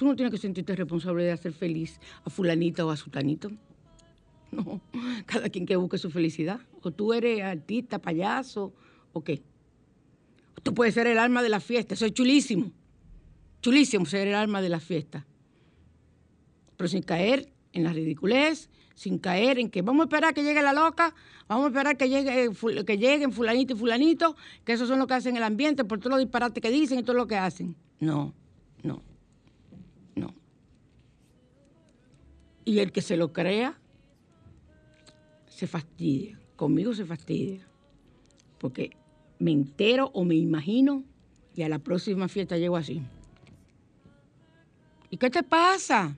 [0.01, 3.51] Tú no tienes que sentirte responsable de hacer feliz a fulanita o a sutanito.
[4.51, 4.81] No,
[5.27, 6.59] cada quien que busque su felicidad.
[6.81, 8.73] O tú eres artista, payaso,
[9.13, 9.43] o qué.
[10.63, 12.73] Tú puedes ser el alma de la fiesta, eso es chulísimo.
[13.61, 15.27] Chulísimo ser el alma de la fiesta.
[16.79, 20.63] Pero sin caer en la ridiculez, sin caer en que vamos a esperar que llegue
[20.63, 21.15] la loca,
[21.47, 22.49] vamos a esperar que, llegue,
[22.87, 24.35] que lleguen fulanito y fulanito,
[24.65, 27.03] que eso son lo que hacen el ambiente, por todos los disparates que dicen y
[27.03, 27.77] todo lo que hacen.
[28.01, 28.33] No,
[28.83, 29.10] no.
[32.65, 33.79] Y el que se lo crea,
[35.47, 36.39] se fastidia.
[36.57, 37.67] Conmigo se fastidia.
[38.59, 38.97] Porque
[39.39, 41.05] me entero o me imagino
[41.55, 43.03] y a la próxima fiesta llego así.
[45.11, 46.17] ¿Y qué te pasa?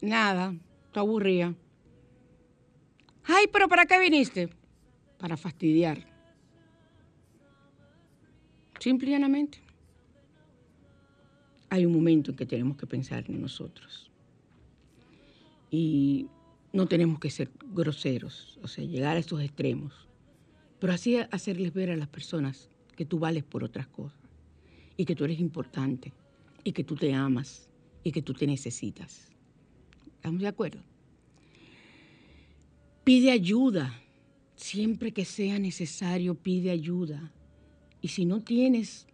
[0.00, 0.54] Nada,
[0.86, 1.54] estoy aburrida.
[3.24, 4.48] Ay, pero ¿para qué viniste?
[5.18, 6.06] Para fastidiar.
[8.78, 9.58] Simple y llanamente.
[11.68, 14.09] Hay un momento en que tenemos que pensar en nosotros
[15.70, 16.26] y
[16.72, 20.08] no tenemos que ser groseros, o sea, llegar a esos extremos,
[20.78, 24.18] pero así hacerles ver a las personas que tú vales por otras cosas
[24.96, 26.12] y que tú eres importante
[26.64, 27.68] y que tú te amas
[28.02, 29.28] y que tú te necesitas.
[30.16, 30.82] ¿Estamos de acuerdo?
[33.04, 33.94] Pide ayuda,
[34.56, 37.32] siempre que sea necesario, pide ayuda.
[38.02, 39.06] Y si no tienes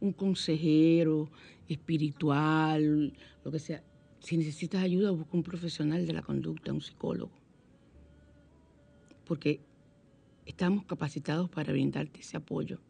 [0.00, 1.30] un consejero
[1.68, 3.12] espiritual,
[3.44, 3.82] lo que sea,
[4.24, 7.30] si necesitas ayuda, busca un profesional de la conducta, un psicólogo.
[9.26, 9.60] Porque
[10.46, 12.80] estamos capacitados para brindarte ese apoyo.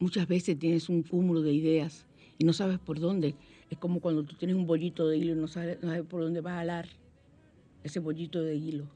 [0.00, 2.04] Muchas veces tienes un cúmulo de ideas
[2.36, 3.36] y no sabes por dónde.
[3.70, 5.78] Es como cuando tú tienes un bollito de hilo y no sabes,
[6.08, 6.88] por dónde vas a alar
[7.84, 8.90] ese bollito de hilo.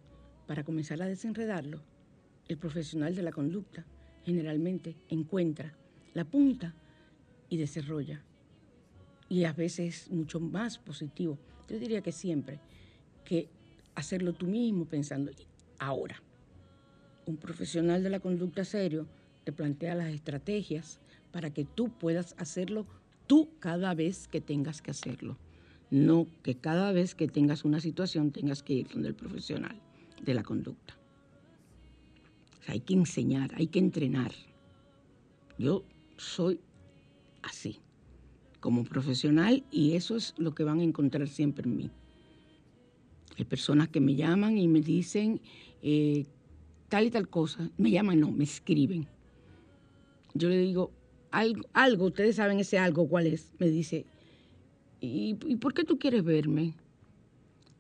[0.49, 1.81] Para comenzar a desenredarlo,
[2.49, 3.87] el profesional de la conducta
[4.25, 5.77] generalmente encuentra
[6.15, 6.75] la punta
[7.49, 8.25] y desarrolla
[9.29, 11.39] y a veces mucho más positivo.
[11.69, 12.61] Yo diría que siempre,
[13.25, 13.49] que
[13.95, 15.31] hacerlo tú mismo pensando,
[15.79, 16.23] ahora,
[17.27, 19.07] un profesional de la conducta serio
[19.45, 21.01] te plantea las estrategias
[21.33, 22.87] para que tú puedas hacerlo
[23.27, 25.37] tú cada vez que tengas que hacerlo.
[25.91, 29.81] No que cada vez que tengas una situación tengas que ir donde el profesional
[30.23, 30.95] de la conducta.
[32.67, 34.33] hay que enseñar, hay que entrenar
[35.59, 35.85] Yo
[36.17, 36.61] soy
[37.43, 37.79] así,
[38.65, 41.91] como profesional, y eso es lo que van a encontrar siempre en mí.
[43.37, 45.43] Hay personas que me llaman y me dicen
[45.83, 46.25] eh,
[46.89, 47.69] tal y tal cosa.
[47.77, 49.07] Me llaman, no, me escriben.
[50.33, 50.91] Yo le digo,
[51.31, 53.53] algo, algo, ustedes saben ese algo cuál es.
[53.59, 54.07] Me dice,
[54.99, 56.73] ¿y, ¿y por qué tú quieres verme?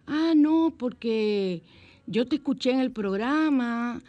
[0.07, 1.63] Ah, no, porque
[2.07, 4.03] yo te escuché en el programa,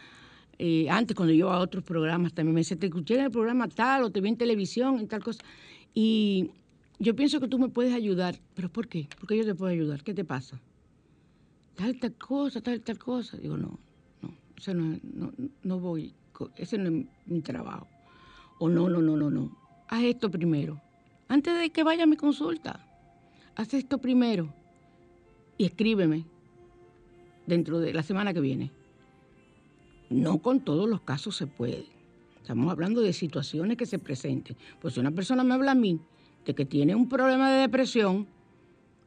[0.58, 3.66] eh, antes cuando yo a otros programas también me dice, te escuché en el programa
[3.66, 5.42] tal o te vi en televisión, en tal cosa.
[5.94, 6.50] Y
[6.98, 8.38] yo pienso que tú me puedes ayudar.
[8.54, 9.08] ¿Pero por qué?
[9.18, 10.02] Porque yo te puedo ayudar.
[10.02, 10.60] ¿Qué te pasa?
[11.74, 13.36] Tal, tal cosa, tal, tal cosa.
[13.36, 13.78] Digo, no,
[14.22, 14.32] no,
[14.74, 15.32] no, no,
[15.62, 16.14] no voy,
[16.56, 17.86] ese no es mi trabajo.
[18.58, 19.56] O no, no, no, no, no.
[19.88, 20.80] Haz esto primero.
[21.28, 22.86] Antes de que vaya a mi consulta,
[23.56, 24.52] haz esto primero
[25.58, 26.24] y escríbeme
[27.46, 28.70] dentro de la semana que viene.
[30.08, 31.84] No con todos los casos se puede.
[32.40, 34.56] Estamos hablando de situaciones que se presenten.
[34.80, 36.00] Pues si una persona me habla a mí
[36.54, 38.26] que tiene un problema de depresión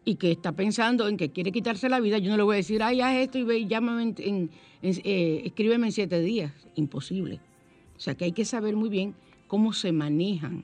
[0.05, 2.57] y que está pensando en que quiere quitarse la vida, yo no le voy a
[2.57, 4.49] decir, ay, haz esto y ve llámame, en,
[4.81, 6.51] eh, escríbeme en siete días.
[6.75, 7.39] Imposible.
[7.95, 9.15] O sea que hay que saber muy bien
[9.47, 10.63] cómo se manejan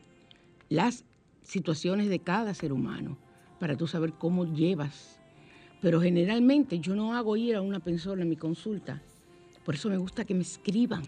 [0.70, 1.06] las
[1.44, 3.18] situaciones de cada ser humano
[3.60, 5.16] para tú saber cómo llevas
[5.86, 9.04] pero generalmente yo no hago ir a una persona en mi consulta.
[9.64, 11.04] Por eso me gusta que me escriban,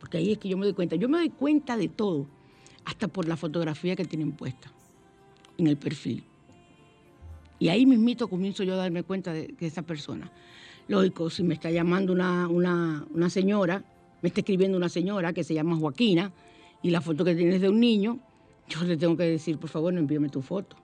[0.00, 0.96] porque ahí es que yo me doy cuenta.
[0.96, 2.26] Yo me doy cuenta de todo,
[2.86, 4.72] hasta por la fotografía que tienen puesta
[5.58, 6.24] en el perfil.
[7.58, 10.30] Y ahí mismito comienzo yo a darme cuenta de, esa persona.
[10.86, 13.84] Lógico, si me está llamando una, una señora,
[14.22, 16.32] me está escribiendo una señora que se llama Joaquina,
[16.82, 18.20] y la foto que tienes de un niño,
[18.68, 20.76] yo le tengo que decir, por favor, no envíame tu foto.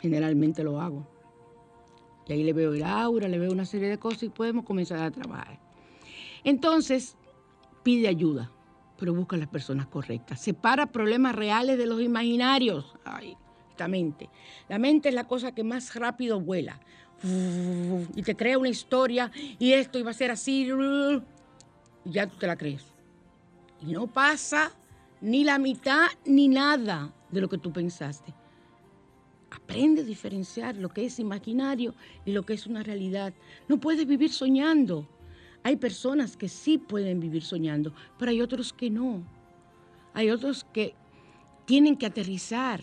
[0.00, 1.08] Generalmente lo hago.
[2.28, 4.98] Y ahí le veo el aura, le veo una serie de cosas y podemos comenzar
[4.98, 5.58] a trabajar.
[6.44, 7.16] Entonces,
[7.82, 8.50] pide ayuda,
[8.98, 10.40] pero busca las personas correctas.
[10.40, 12.94] Separa problemas reales de los imaginarios.
[13.04, 13.36] Ay,
[13.70, 14.28] esta mente.
[14.68, 16.80] La mente es la cosa que más rápido vuela.
[17.22, 20.68] Y te crea una historia y esto iba a ser así.
[22.04, 22.84] Y ya tú te la crees.
[23.80, 24.72] Y no pasa
[25.20, 28.34] ni la mitad ni nada de lo que tú pensaste.
[29.50, 31.94] Aprende a diferenciar lo que es imaginario
[32.24, 33.32] y lo que es una realidad.
[33.68, 35.08] No puedes vivir soñando.
[35.66, 39.24] Hay personas que sí pueden vivir soñando, pero hay otros que no.
[40.14, 40.94] Hay otros que
[41.64, 42.82] tienen que aterrizar.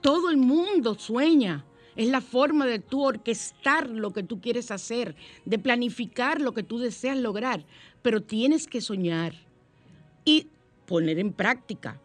[0.00, 1.66] Todo el mundo sueña.
[1.96, 6.62] Es la forma de tú orquestar lo que tú quieres hacer, de planificar lo que
[6.62, 7.66] tú deseas lograr,
[8.00, 9.34] pero tienes que soñar
[10.24, 10.46] y
[10.86, 12.00] poner en práctica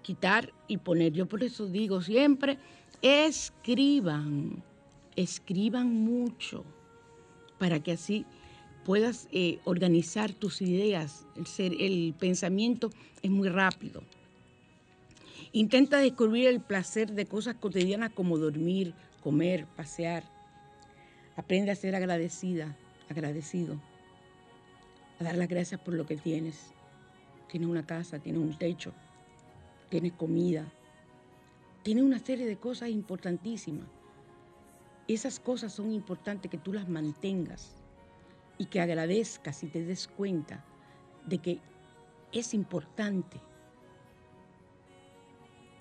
[0.00, 1.12] quitar y poner.
[1.12, 2.58] Yo por eso digo siempre,
[3.02, 4.62] escriban,
[5.16, 6.64] escriban mucho,
[7.58, 8.24] para que así
[8.86, 11.26] puedas eh, organizar tus ideas.
[11.58, 14.04] El, el pensamiento es muy rápido.
[15.50, 20.22] Intenta descubrir el placer de cosas cotidianas como dormir, comer, pasear.
[21.34, 22.76] Aprende a ser agradecida,
[23.10, 23.74] agradecido,
[25.18, 26.70] a dar las gracias por lo que tienes.
[27.50, 28.92] Tienes una casa, tienes un techo,
[29.90, 30.64] tienes comida,
[31.82, 33.88] tienes una serie de cosas importantísimas.
[35.08, 37.85] Esas cosas son importantes que tú las mantengas
[38.58, 40.64] y que agradezcas y te des cuenta
[41.26, 41.60] de que
[42.32, 43.40] es importante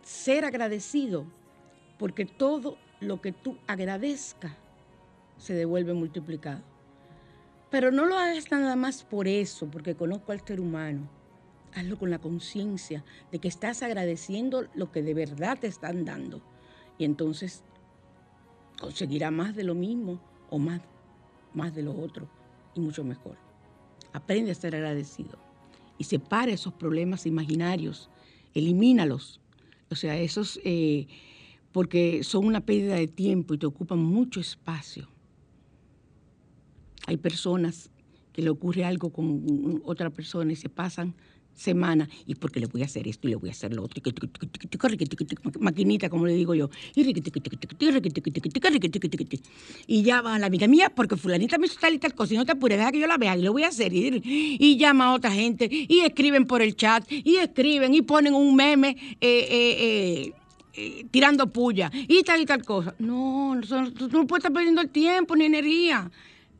[0.01, 1.25] ser agradecido
[1.97, 4.53] porque todo lo que tú agradezcas
[5.37, 6.61] se devuelve multiplicado.
[7.69, 11.09] Pero no lo hagas nada más por eso, porque conozco al ser humano
[11.75, 16.41] hazlo con la conciencia de que estás agradeciendo lo que de verdad te están dando.
[16.97, 17.63] Y entonces
[18.79, 20.19] conseguirá más de lo mismo
[20.49, 20.81] o más,
[21.53, 22.29] más de lo otro
[22.75, 23.37] y mucho mejor.
[24.13, 25.37] Aprende a ser agradecido
[25.97, 28.09] y separa esos problemas imaginarios,
[28.53, 29.41] elimínalos.
[29.89, 31.07] O sea, esos, eh,
[31.71, 35.09] porque son una pérdida de tiempo y te ocupan mucho espacio.
[37.07, 37.91] Hay personas
[38.33, 41.15] que le ocurre algo con otra persona y se pasan
[41.55, 44.01] semana y porque le voy a hacer esto y le voy a hacer lo otro
[45.59, 46.69] maquinita como le digo yo
[49.87, 52.37] y llama a la amiga mía porque fulanita me hizo tal y tal cosa y
[52.37, 55.05] no te apures deja que yo la vea y lo voy a hacer y, llama
[55.05, 58.97] a otra gente y escriben por el chat y escriben y ponen un meme
[61.09, 63.61] tirando puya y tal y tal cosa no,
[63.97, 66.11] tú no puedes estar perdiendo el tiempo ni energía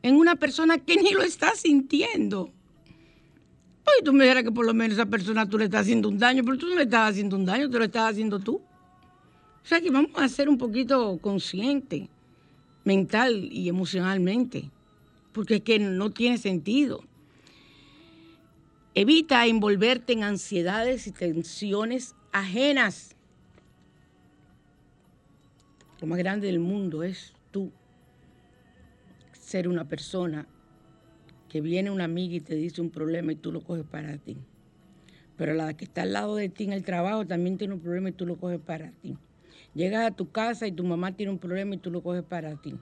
[0.02, 2.55] en una persona que ni lo está sintiendo
[3.86, 6.18] pues tú me dijeras que por lo menos esa persona tú le estás haciendo un
[6.18, 8.56] daño, pero tú no le estás haciendo un daño, te lo estás haciendo tú.
[8.56, 12.08] O sea que vamos a ser un poquito conscientes,
[12.84, 14.72] mental y emocionalmente,
[15.32, 17.04] porque es que no tiene sentido.
[18.96, 23.16] Evita envolverte en ansiedades y tensiones ajenas.
[26.02, 27.72] Lo más grande del mundo es tú
[29.34, 30.48] ser una persona
[31.50, 34.38] que viene una amiga y te dice un problema y tú lo coges para ti.
[35.38, 38.10] Pero la que está al lado de ti en el trabajo también tiene un problema
[38.10, 39.18] y tú lo coges para ti.
[39.74, 42.56] Llegas a tu casa y tu mamá tiene un problema y tú lo coges para
[42.56, 42.76] ti.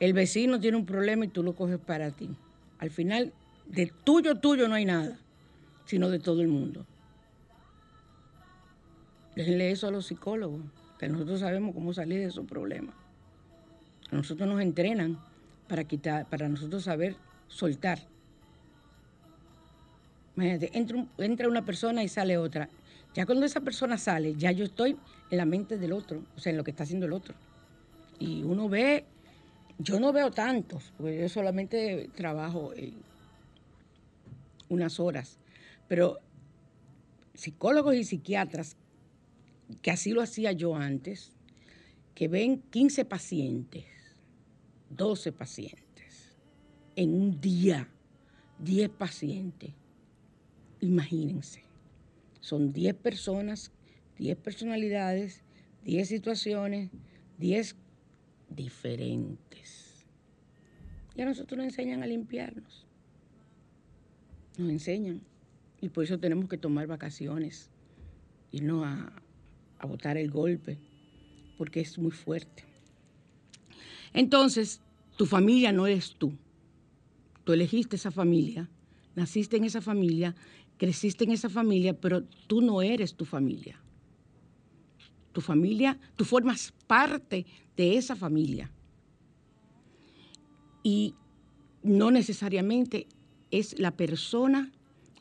[0.00, 2.30] El vecino tiene un problema y tú lo coges para ti.
[2.78, 3.32] Al final,
[3.66, 5.18] de tuyo, tuyo no hay nada
[5.88, 6.84] sino de todo el mundo.
[9.34, 10.60] Déjenle eso a los psicólogos,
[10.98, 12.94] que nosotros sabemos cómo salir de esos problemas.
[14.10, 15.18] A nosotros nos entrenan
[15.66, 17.16] para quitar, para nosotros saber
[17.48, 18.00] soltar.
[20.36, 22.68] Imagínate, entra, entra una persona y sale otra.
[23.14, 24.96] Ya cuando esa persona sale, ya yo estoy
[25.30, 27.34] en la mente del otro, o sea, en lo que está haciendo el otro.
[28.20, 29.04] Y uno ve,
[29.78, 32.72] yo no veo tantos, porque yo solamente trabajo
[34.68, 35.38] unas horas
[35.88, 36.18] pero
[37.34, 38.76] psicólogos y psiquiatras,
[39.82, 41.32] que así lo hacía yo antes,
[42.14, 43.86] que ven 15 pacientes,
[44.90, 45.84] 12 pacientes,
[46.98, 47.88] en un día,
[48.58, 49.70] 10 pacientes.
[50.80, 51.62] Imagínense,
[52.40, 53.70] son 10 personas,
[54.18, 55.42] 10 personalidades,
[55.84, 56.90] 10 situaciones,
[57.38, 57.76] 10
[58.50, 60.04] diferentes.
[61.14, 62.84] Y a nosotros nos enseñan a limpiarnos.
[64.56, 65.20] Nos enseñan.
[65.80, 67.70] Y por eso tenemos que tomar vacaciones
[68.60, 69.12] no a,
[69.78, 70.78] a botar el golpe,
[71.56, 72.64] porque es muy fuerte.
[74.12, 74.80] Entonces,
[75.16, 76.32] tu familia no eres tú.
[77.48, 78.68] Tú elegiste esa familia,
[79.16, 80.34] naciste en esa familia,
[80.76, 83.80] creciste en esa familia, pero tú no eres tu familia.
[85.32, 88.70] Tu familia, tú formas parte de esa familia.
[90.82, 91.14] Y
[91.82, 93.06] no necesariamente
[93.50, 94.70] es la persona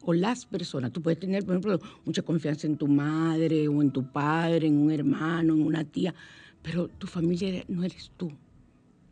[0.01, 0.91] o las personas.
[0.91, 4.77] Tú puedes tener, por ejemplo, mucha confianza en tu madre o en tu padre, en
[4.77, 6.13] un hermano, en una tía,
[6.61, 8.33] pero tu familia no eres tú.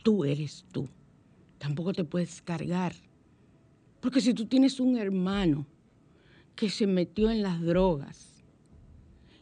[0.04, 0.90] Tú eres tú.
[1.58, 2.94] Tampoco te puedes cargar.
[4.00, 5.66] Porque si tú tienes un hermano
[6.56, 8.44] que se metió en las drogas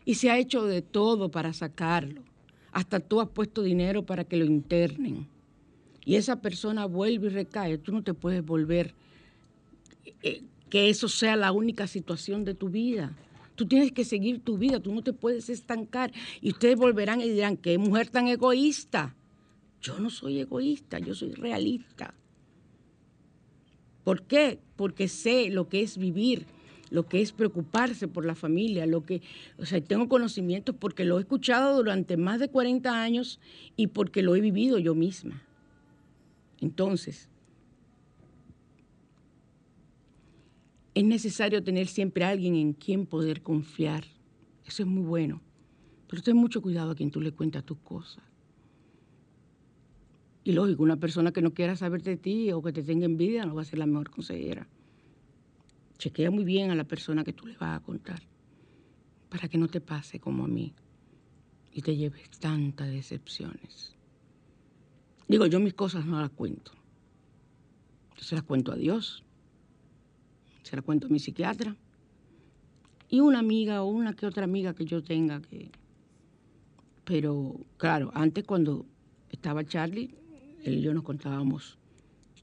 [0.06, 2.22] y se ha hecho de todo para sacarlo,
[2.72, 5.28] hasta tú has puesto dinero para que lo internen,
[6.06, 8.94] y esa persona vuelve y recae, tú no te puedes volver
[10.22, 13.16] eh, que eso sea la única situación de tu vida.
[13.56, 16.12] Tú tienes que seguir tu vida, tú no te puedes estancar.
[16.42, 19.16] Y ustedes volverán y dirán, qué mujer tan egoísta.
[19.84, 22.16] Yo no soy egoísta, yo soy realista.
[24.04, 24.60] ¿Por qué?
[24.76, 26.48] Porque sé lo que es vivir,
[26.90, 29.22] lo que es preocuparse por la familia, lo que,
[29.60, 33.40] o sea, tengo conocimientos porque lo he escuchado durante más de 40 años
[33.76, 35.44] y porque lo he vivido yo misma.
[36.60, 37.30] Entonces,
[40.96, 44.04] Es necesario tener siempre alguien en quien poder confiar.
[44.66, 45.42] Eso es muy bueno.
[46.08, 48.24] Pero ten mucho cuidado a quien tú le cuentas tus cosas.
[50.44, 53.46] Y lógico, una persona que no quiera saber de ti o que te tenga envidia
[53.46, 54.68] no va a ser la mejor consejera.
[55.98, 58.22] Chequea muy bien a la persona que tú le vas a contar
[59.30, 60.74] para que no te pase como a mí
[61.72, 63.96] y te lleves tantas decepciones.
[65.28, 66.72] Digo, yo mis cosas no las cuento.
[68.18, 69.24] Yo se las cuento a Dios
[70.64, 71.76] se la cuento a mi psiquiatra.
[73.10, 75.72] Y una amiga o una que otra amiga que yo tenga que...
[77.04, 78.86] Pero claro, antes cuando
[79.30, 80.16] estaba Charlie,
[80.64, 81.78] él y yo nos contábamos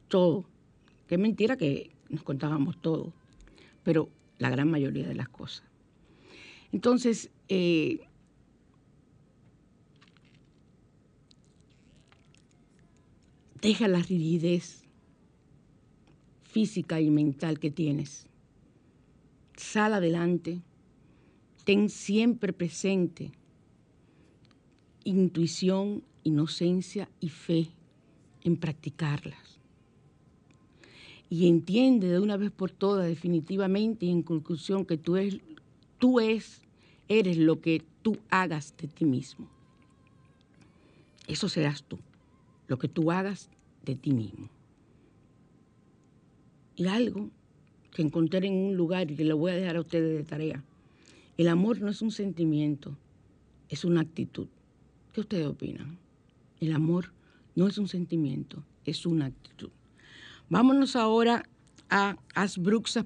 [0.08, 0.44] todo.
[1.06, 3.12] Qué mentira que nos contábamos todo,
[3.82, 4.08] pero
[4.38, 5.64] la gran mayoría de las cosas.
[6.72, 8.00] Entonces, eh,
[13.60, 14.84] deja la rigidez
[16.42, 18.26] física y mental que tienes.
[19.56, 20.62] Sal adelante,
[21.64, 23.32] ten siempre presente
[25.04, 27.70] intuición, inocencia y fe
[28.44, 29.58] en practicarlas.
[31.28, 35.38] Y entiende de una vez por todas, definitivamente y en conclusión, que tú, es,
[35.98, 36.62] tú es,
[37.08, 39.48] eres lo que tú hagas de ti mismo.
[41.28, 41.98] Eso serás tú,
[42.66, 43.48] lo que tú hagas
[43.84, 44.48] de ti mismo.
[46.74, 47.30] Y algo
[47.92, 50.64] que encontré en un lugar y que lo voy a dejar a ustedes de tarea.
[51.36, 52.96] El amor no es un sentimiento,
[53.68, 54.48] es una actitud.
[55.12, 55.98] ¿Qué ustedes opinan?
[56.60, 57.12] El amor
[57.54, 59.70] no es un sentimiento, es una actitud.
[60.48, 61.44] Vámonos ahora
[61.88, 63.04] a As Bruxas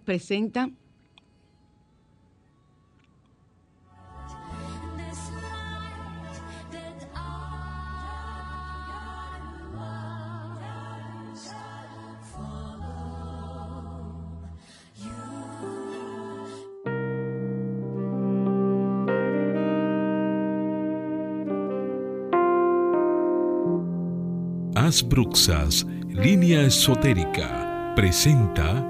[24.84, 28.86] presenta Asbruxas, línea esotérica, presenta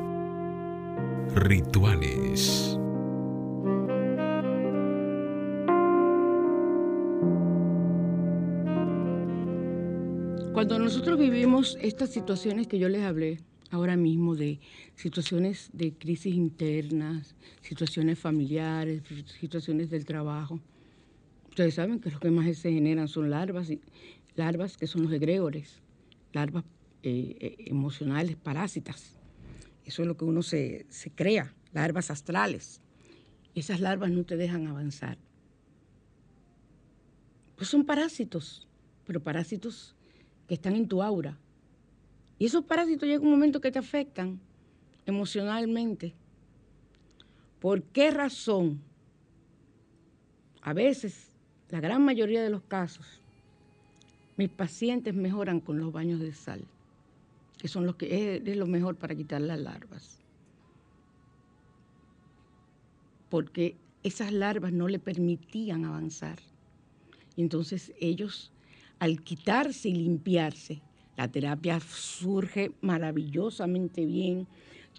[1.36, 2.76] Rituales.
[10.52, 13.38] Cuando nosotros vivimos estas situaciones que yo les hablé
[13.70, 14.58] ahora mismo de
[14.96, 19.02] situaciones de crisis internas, situaciones familiares,
[19.40, 20.58] situaciones del trabajo,
[21.50, 23.80] ustedes saben que lo que más se generan son larvas, y,
[24.36, 25.83] larvas que son los egregores,
[26.34, 26.64] larvas
[27.02, 29.16] eh, eh, emocionales, parásitas.
[29.84, 32.80] Eso es lo que uno se, se crea, larvas astrales.
[33.54, 35.18] Esas larvas no te dejan avanzar.
[37.56, 38.66] Pues son parásitos,
[39.06, 39.94] pero parásitos
[40.48, 41.38] que están en tu aura.
[42.38, 44.40] Y esos parásitos llega un momento que te afectan
[45.06, 46.14] emocionalmente.
[47.60, 48.82] ¿Por qué razón?
[50.60, 51.36] A veces,
[51.68, 53.22] la gran mayoría de los casos,
[54.36, 56.64] mis pacientes mejoran con los baños de sal,
[57.58, 60.18] que son los que es, lo mejor para quitar las larvas.
[63.30, 66.38] Porque esas larvas no le permitían avanzar.
[67.36, 68.52] Y entonces ellos
[68.98, 70.80] al quitarse y limpiarse,
[71.16, 74.46] la terapia surge maravillosamente bien,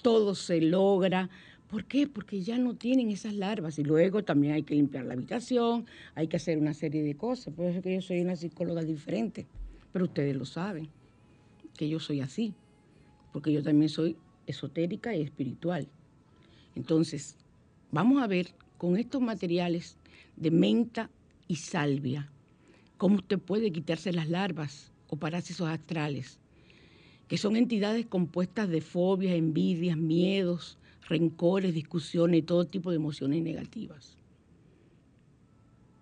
[0.01, 1.29] todo se logra.
[1.69, 2.07] ¿Por qué?
[2.07, 6.27] Porque ya no tienen esas larvas y luego también hay que limpiar la habitación, hay
[6.27, 7.53] que hacer una serie de cosas.
[7.53, 9.47] Por eso que yo soy una psicóloga diferente,
[9.91, 10.89] pero ustedes lo saben,
[11.75, 12.53] que yo soy así,
[13.33, 15.87] porque yo también soy esotérica y espiritual.
[16.75, 17.35] Entonces,
[17.91, 19.97] vamos a ver con estos materiales
[20.35, 21.09] de menta
[21.47, 22.29] y salvia
[22.97, 26.39] cómo usted puede quitarse las larvas o parásitos astrales,
[27.27, 30.77] que son entidades compuestas de fobias, envidias, miedos,
[31.07, 34.17] rencores, discusiones todo tipo de emociones negativas.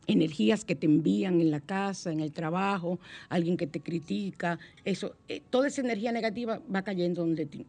[0.05, 2.99] Energías que te envían en la casa, en el trabajo,
[3.29, 7.65] alguien que te critica, eso, eh, toda esa energía negativa va cayendo donde ti.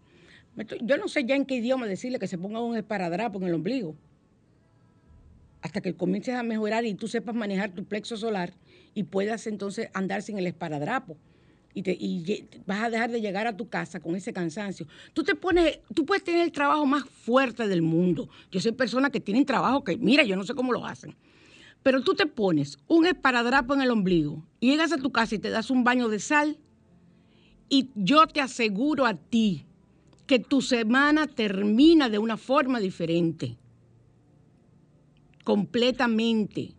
[0.82, 3.55] Yo no sé ya en qué idioma decirle que se ponga un esparadrapo en el
[3.55, 3.95] ombligo
[5.64, 8.53] hasta que comiences a mejorar y tú sepas manejar tu plexo solar
[8.93, 11.16] y puedas entonces andar sin el esparadrapo.
[11.75, 14.87] Y, vas a dejar de llegar a tu casa con ese cansancio.
[15.12, 18.29] Tú te pones, tú puedes tener el trabajo más fuerte del mundo.
[18.53, 21.16] Yo soy persona que tienen trabajo que, mira, yo no sé cómo lo hacen.
[21.83, 25.39] Pero tú te pones un esparadrapo en el ombligo y llegas a tu casa y
[25.39, 26.59] te das un baño de sal
[27.68, 29.66] y yo te aseguro a ti
[30.27, 33.59] que tu semana termina de una forma diferente
[35.45, 36.75] completamente.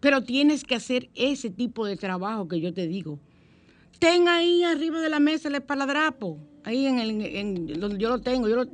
[0.00, 3.20] Pero tienes que hacer ese tipo de trabajo que yo te digo.
[3.98, 8.48] Ten ahí arriba de la mesa el espaladrapo, ahí en, el, donde yo lo tengo.
[8.48, 8.64] Yo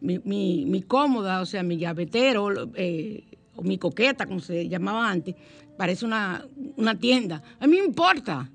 [0.00, 3.24] mi, mi, cómoda, o sea, mi llavetero, eh,
[3.54, 5.34] o mi coqueta, como se llamaba antes,
[5.76, 6.46] parece una,
[6.76, 7.42] una tienda.
[7.58, 8.50] A mí me importa.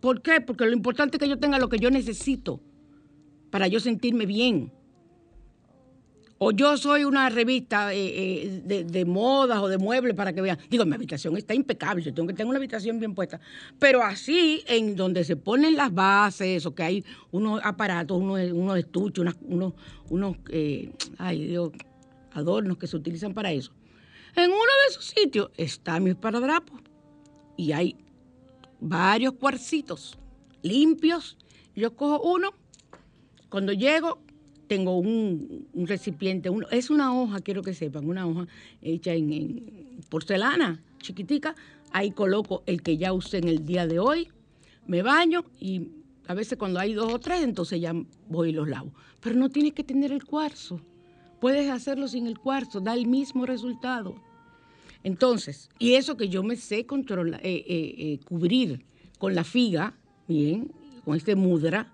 [0.00, 0.40] ¿Por qué?
[0.40, 2.60] Porque lo importante es que yo tenga lo que yo necesito
[3.50, 4.72] para yo sentirme bien
[6.46, 10.58] o yo soy una revista eh, eh, de, modas o de muebles para que vean.
[10.68, 13.40] Digo, mi habitación está impecable, yo tengo que tener una habitación bien puesta.
[13.78, 18.76] Pero así, en donde se ponen las bases, o que hay unos aparatos, unos, unos
[18.76, 19.72] estuches, unos,
[20.10, 20.92] unos, eh,
[22.32, 23.72] adornos que se utilizan para eso.
[24.36, 26.78] En uno de esos sitios está mi esparadrapo
[27.56, 27.96] y hay
[28.80, 30.18] varios cuarcitos
[30.60, 31.38] limpios.
[31.74, 32.50] Yo cojo uno,
[33.48, 34.18] cuando llego,
[34.66, 38.46] tengo un, recipiente, es una hoja, quiero que sepan, una hoja
[38.82, 41.54] hecha en, porcelana, chiquitica.
[41.92, 44.28] Ahí coloco el que ya usé en el día de hoy,
[44.86, 45.88] me baño y
[46.26, 47.94] a veces cuando hay dos o tres, entonces ya
[48.28, 48.92] voy y los lavo.
[49.20, 50.80] Pero no tienes que tener el cuarzo.
[51.40, 54.14] Puedes hacerlo sin el cuarzo, da el mismo resultado.
[55.02, 58.84] Entonces, y eso que yo me sé controlar, eh, eh, eh, cubrir
[59.18, 59.94] con la figa,
[60.26, 60.72] bien,
[61.04, 61.92] con este mudra,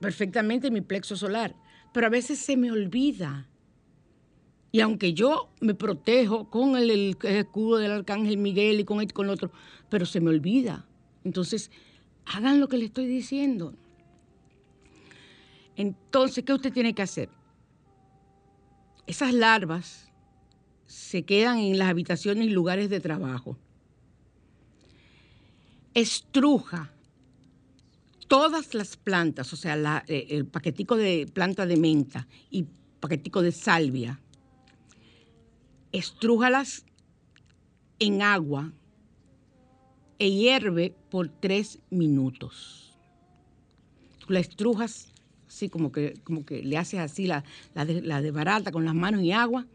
[0.00, 1.54] perfectamente mi plexo solar,
[1.92, 3.48] pero a veces se me olvida.
[4.70, 9.30] Y aunque yo me protejo con el, escudo del arcángel Miguel y con este con
[9.30, 9.50] otro,
[9.88, 10.86] pero se me olvida.
[11.24, 11.70] Entonces,
[12.26, 13.74] hagan lo que le estoy diciendo.
[15.76, 17.30] Entonces, ¿qué usted tiene que hacer?
[19.06, 20.12] Esas larvas
[20.86, 23.56] se quedan en las habitaciones y lugares de trabajo.
[25.94, 26.92] Estruja
[28.28, 32.66] todas las plantas, o sea, eh, el paquetico de planta de menta y
[33.00, 34.20] paquetico de salvia,
[35.92, 36.84] estrújalas
[37.98, 38.72] en agua
[40.18, 42.84] e hierve por tres minutos.
[44.28, 45.10] la estrujas
[45.46, 47.42] así como que, como que le haces así la,
[47.74, 49.66] la de barata con las manos y agua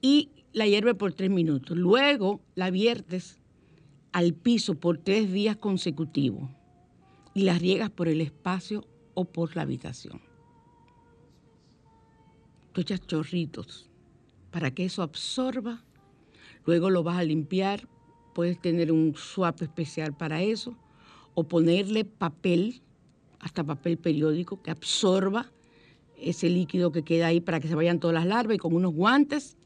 [0.00, 1.76] y la hierve por tres minutos.
[1.76, 3.40] Luego la viertes
[4.12, 6.48] al piso por tres días consecutivos
[7.36, 10.22] y las riegas por el espacio o por la habitación.
[12.72, 13.90] Tú echas chorritos
[14.50, 15.84] para que eso absorba.
[16.64, 17.86] Luego lo vas a limpiar.
[18.34, 20.78] Puedes tener un swap especial para eso.
[21.34, 22.80] O ponerle papel,
[23.38, 25.52] hasta papel periódico, que absorba
[26.16, 28.94] ese líquido que queda ahí para que se vayan todas las larvas y con unos
[28.94, 29.58] guantes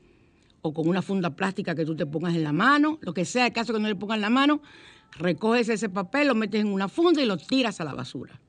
[0.62, 3.46] o con una funda plástica que tú te pongas en la mano, lo que sea,
[3.46, 4.60] el caso que no le pongas en la mano,
[5.18, 8.40] recoges ese papel, lo metes en una funda y lo tiras a la basura.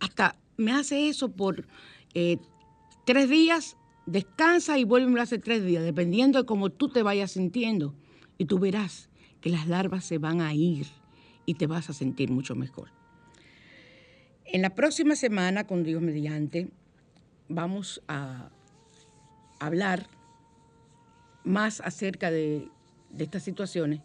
[0.00, 1.66] Hasta me hace eso por
[2.14, 2.38] eh,
[3.04, 7.32] tres días, descansa y vuelve a hacer tres días, dependiendo de cómo tú te vayas
[7.32, 7.94] sintiendo.
[8.38, 10.86] Y tú verás que las larvas se van a ir
[11.46, 12.90] y te vas a sentir mucho mejor.
[14.46, 16.70] En la próxima semana, con Dios mediante,
[17.48, 18.50] vamos a
[19.60, 20.08] hablar
[21.44, 22.68] más acerca de,
[23.18, 24.00] estas situaciones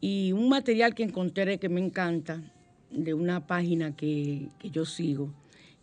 [0.00, 2.42] y un material que encontré que me encanta
[2.90, 5.32] de una página que, yo sigo,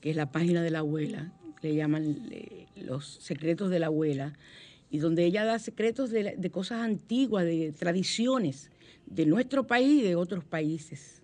[0.02, 2.30] que es la página de la abuela, le llaman
[2.76, 4.34] los secretos de la abuela,
[4.90, 8.70] y donde ella da secretos de, cosas antiguas, de tradiciones
[9.08, 11.24] de nuestro país y de otros países.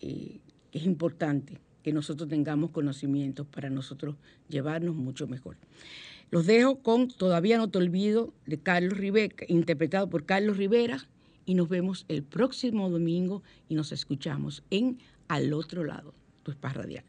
[0.00, 0.40] Eh,
[0.72, 4.16] es importante que nosotros tengamos conocimientos para nosotros
[4.48, 5.56] llevarnos mucho mejor.
[6.30, 11.06] Los dejo con Todavía no te olvido de Carlos Rivera, interpretado por Carlos Rivera,
[11.46, 16.72] y nos vemos el próximo domingo y nos escuchamos en Al otro lado, tu spa
[16.72, 17.04] radial.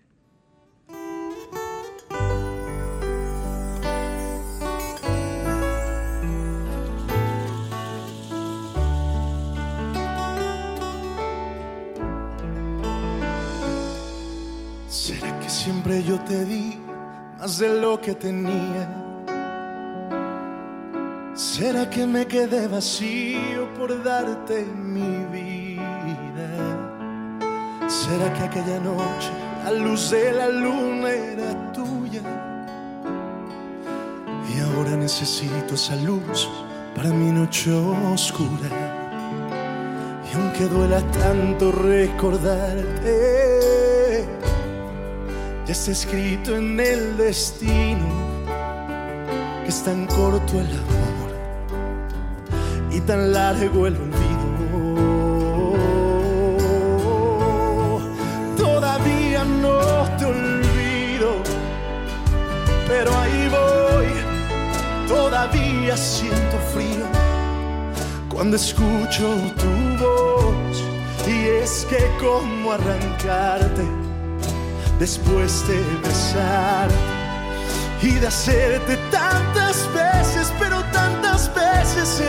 [14.88, 16.76] ¿Será que siempre yo te di
[17.38, 19.07] más de lo que tenía?
[21.38, 26.50] ¿Será que me quedé vacío por darte mi vida?
[27.88, 29.30] ¿Será que aquella noche
[29.64, 32.24] la luz de la luna era tuya?
[34.52, 36.50] Y ahora necesito esa luz
[36.96, 38.72] para mi noche oscura.
[40.28, 43.16] Y aunque duela tanto recordarte,
[45.68, 48.26] ya está escrito en el destino
[49.64, 51.07] que es tan corto el amor
[53.08, 54.18] tan largo el olvido.
[58.58, 59.80] Todavía no
[60.18, 61.30] te olvido,
[62.86, 64.08] pero ahí voy.
[65.08, 67.06] Todavía siento frío
[68.30, 69.26] cuando escucho
[69.62, 70.84] tu voz.
[71.26, 73.86] Y es que como arrancarte
[75.00, 76.90] después de besar
[78.02, 82.22] y de hacerte tantas veces, pero tantas veces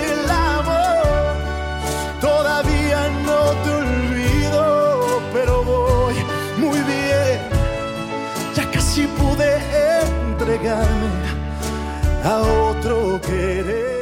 [12.25, 13.98] a otro querer.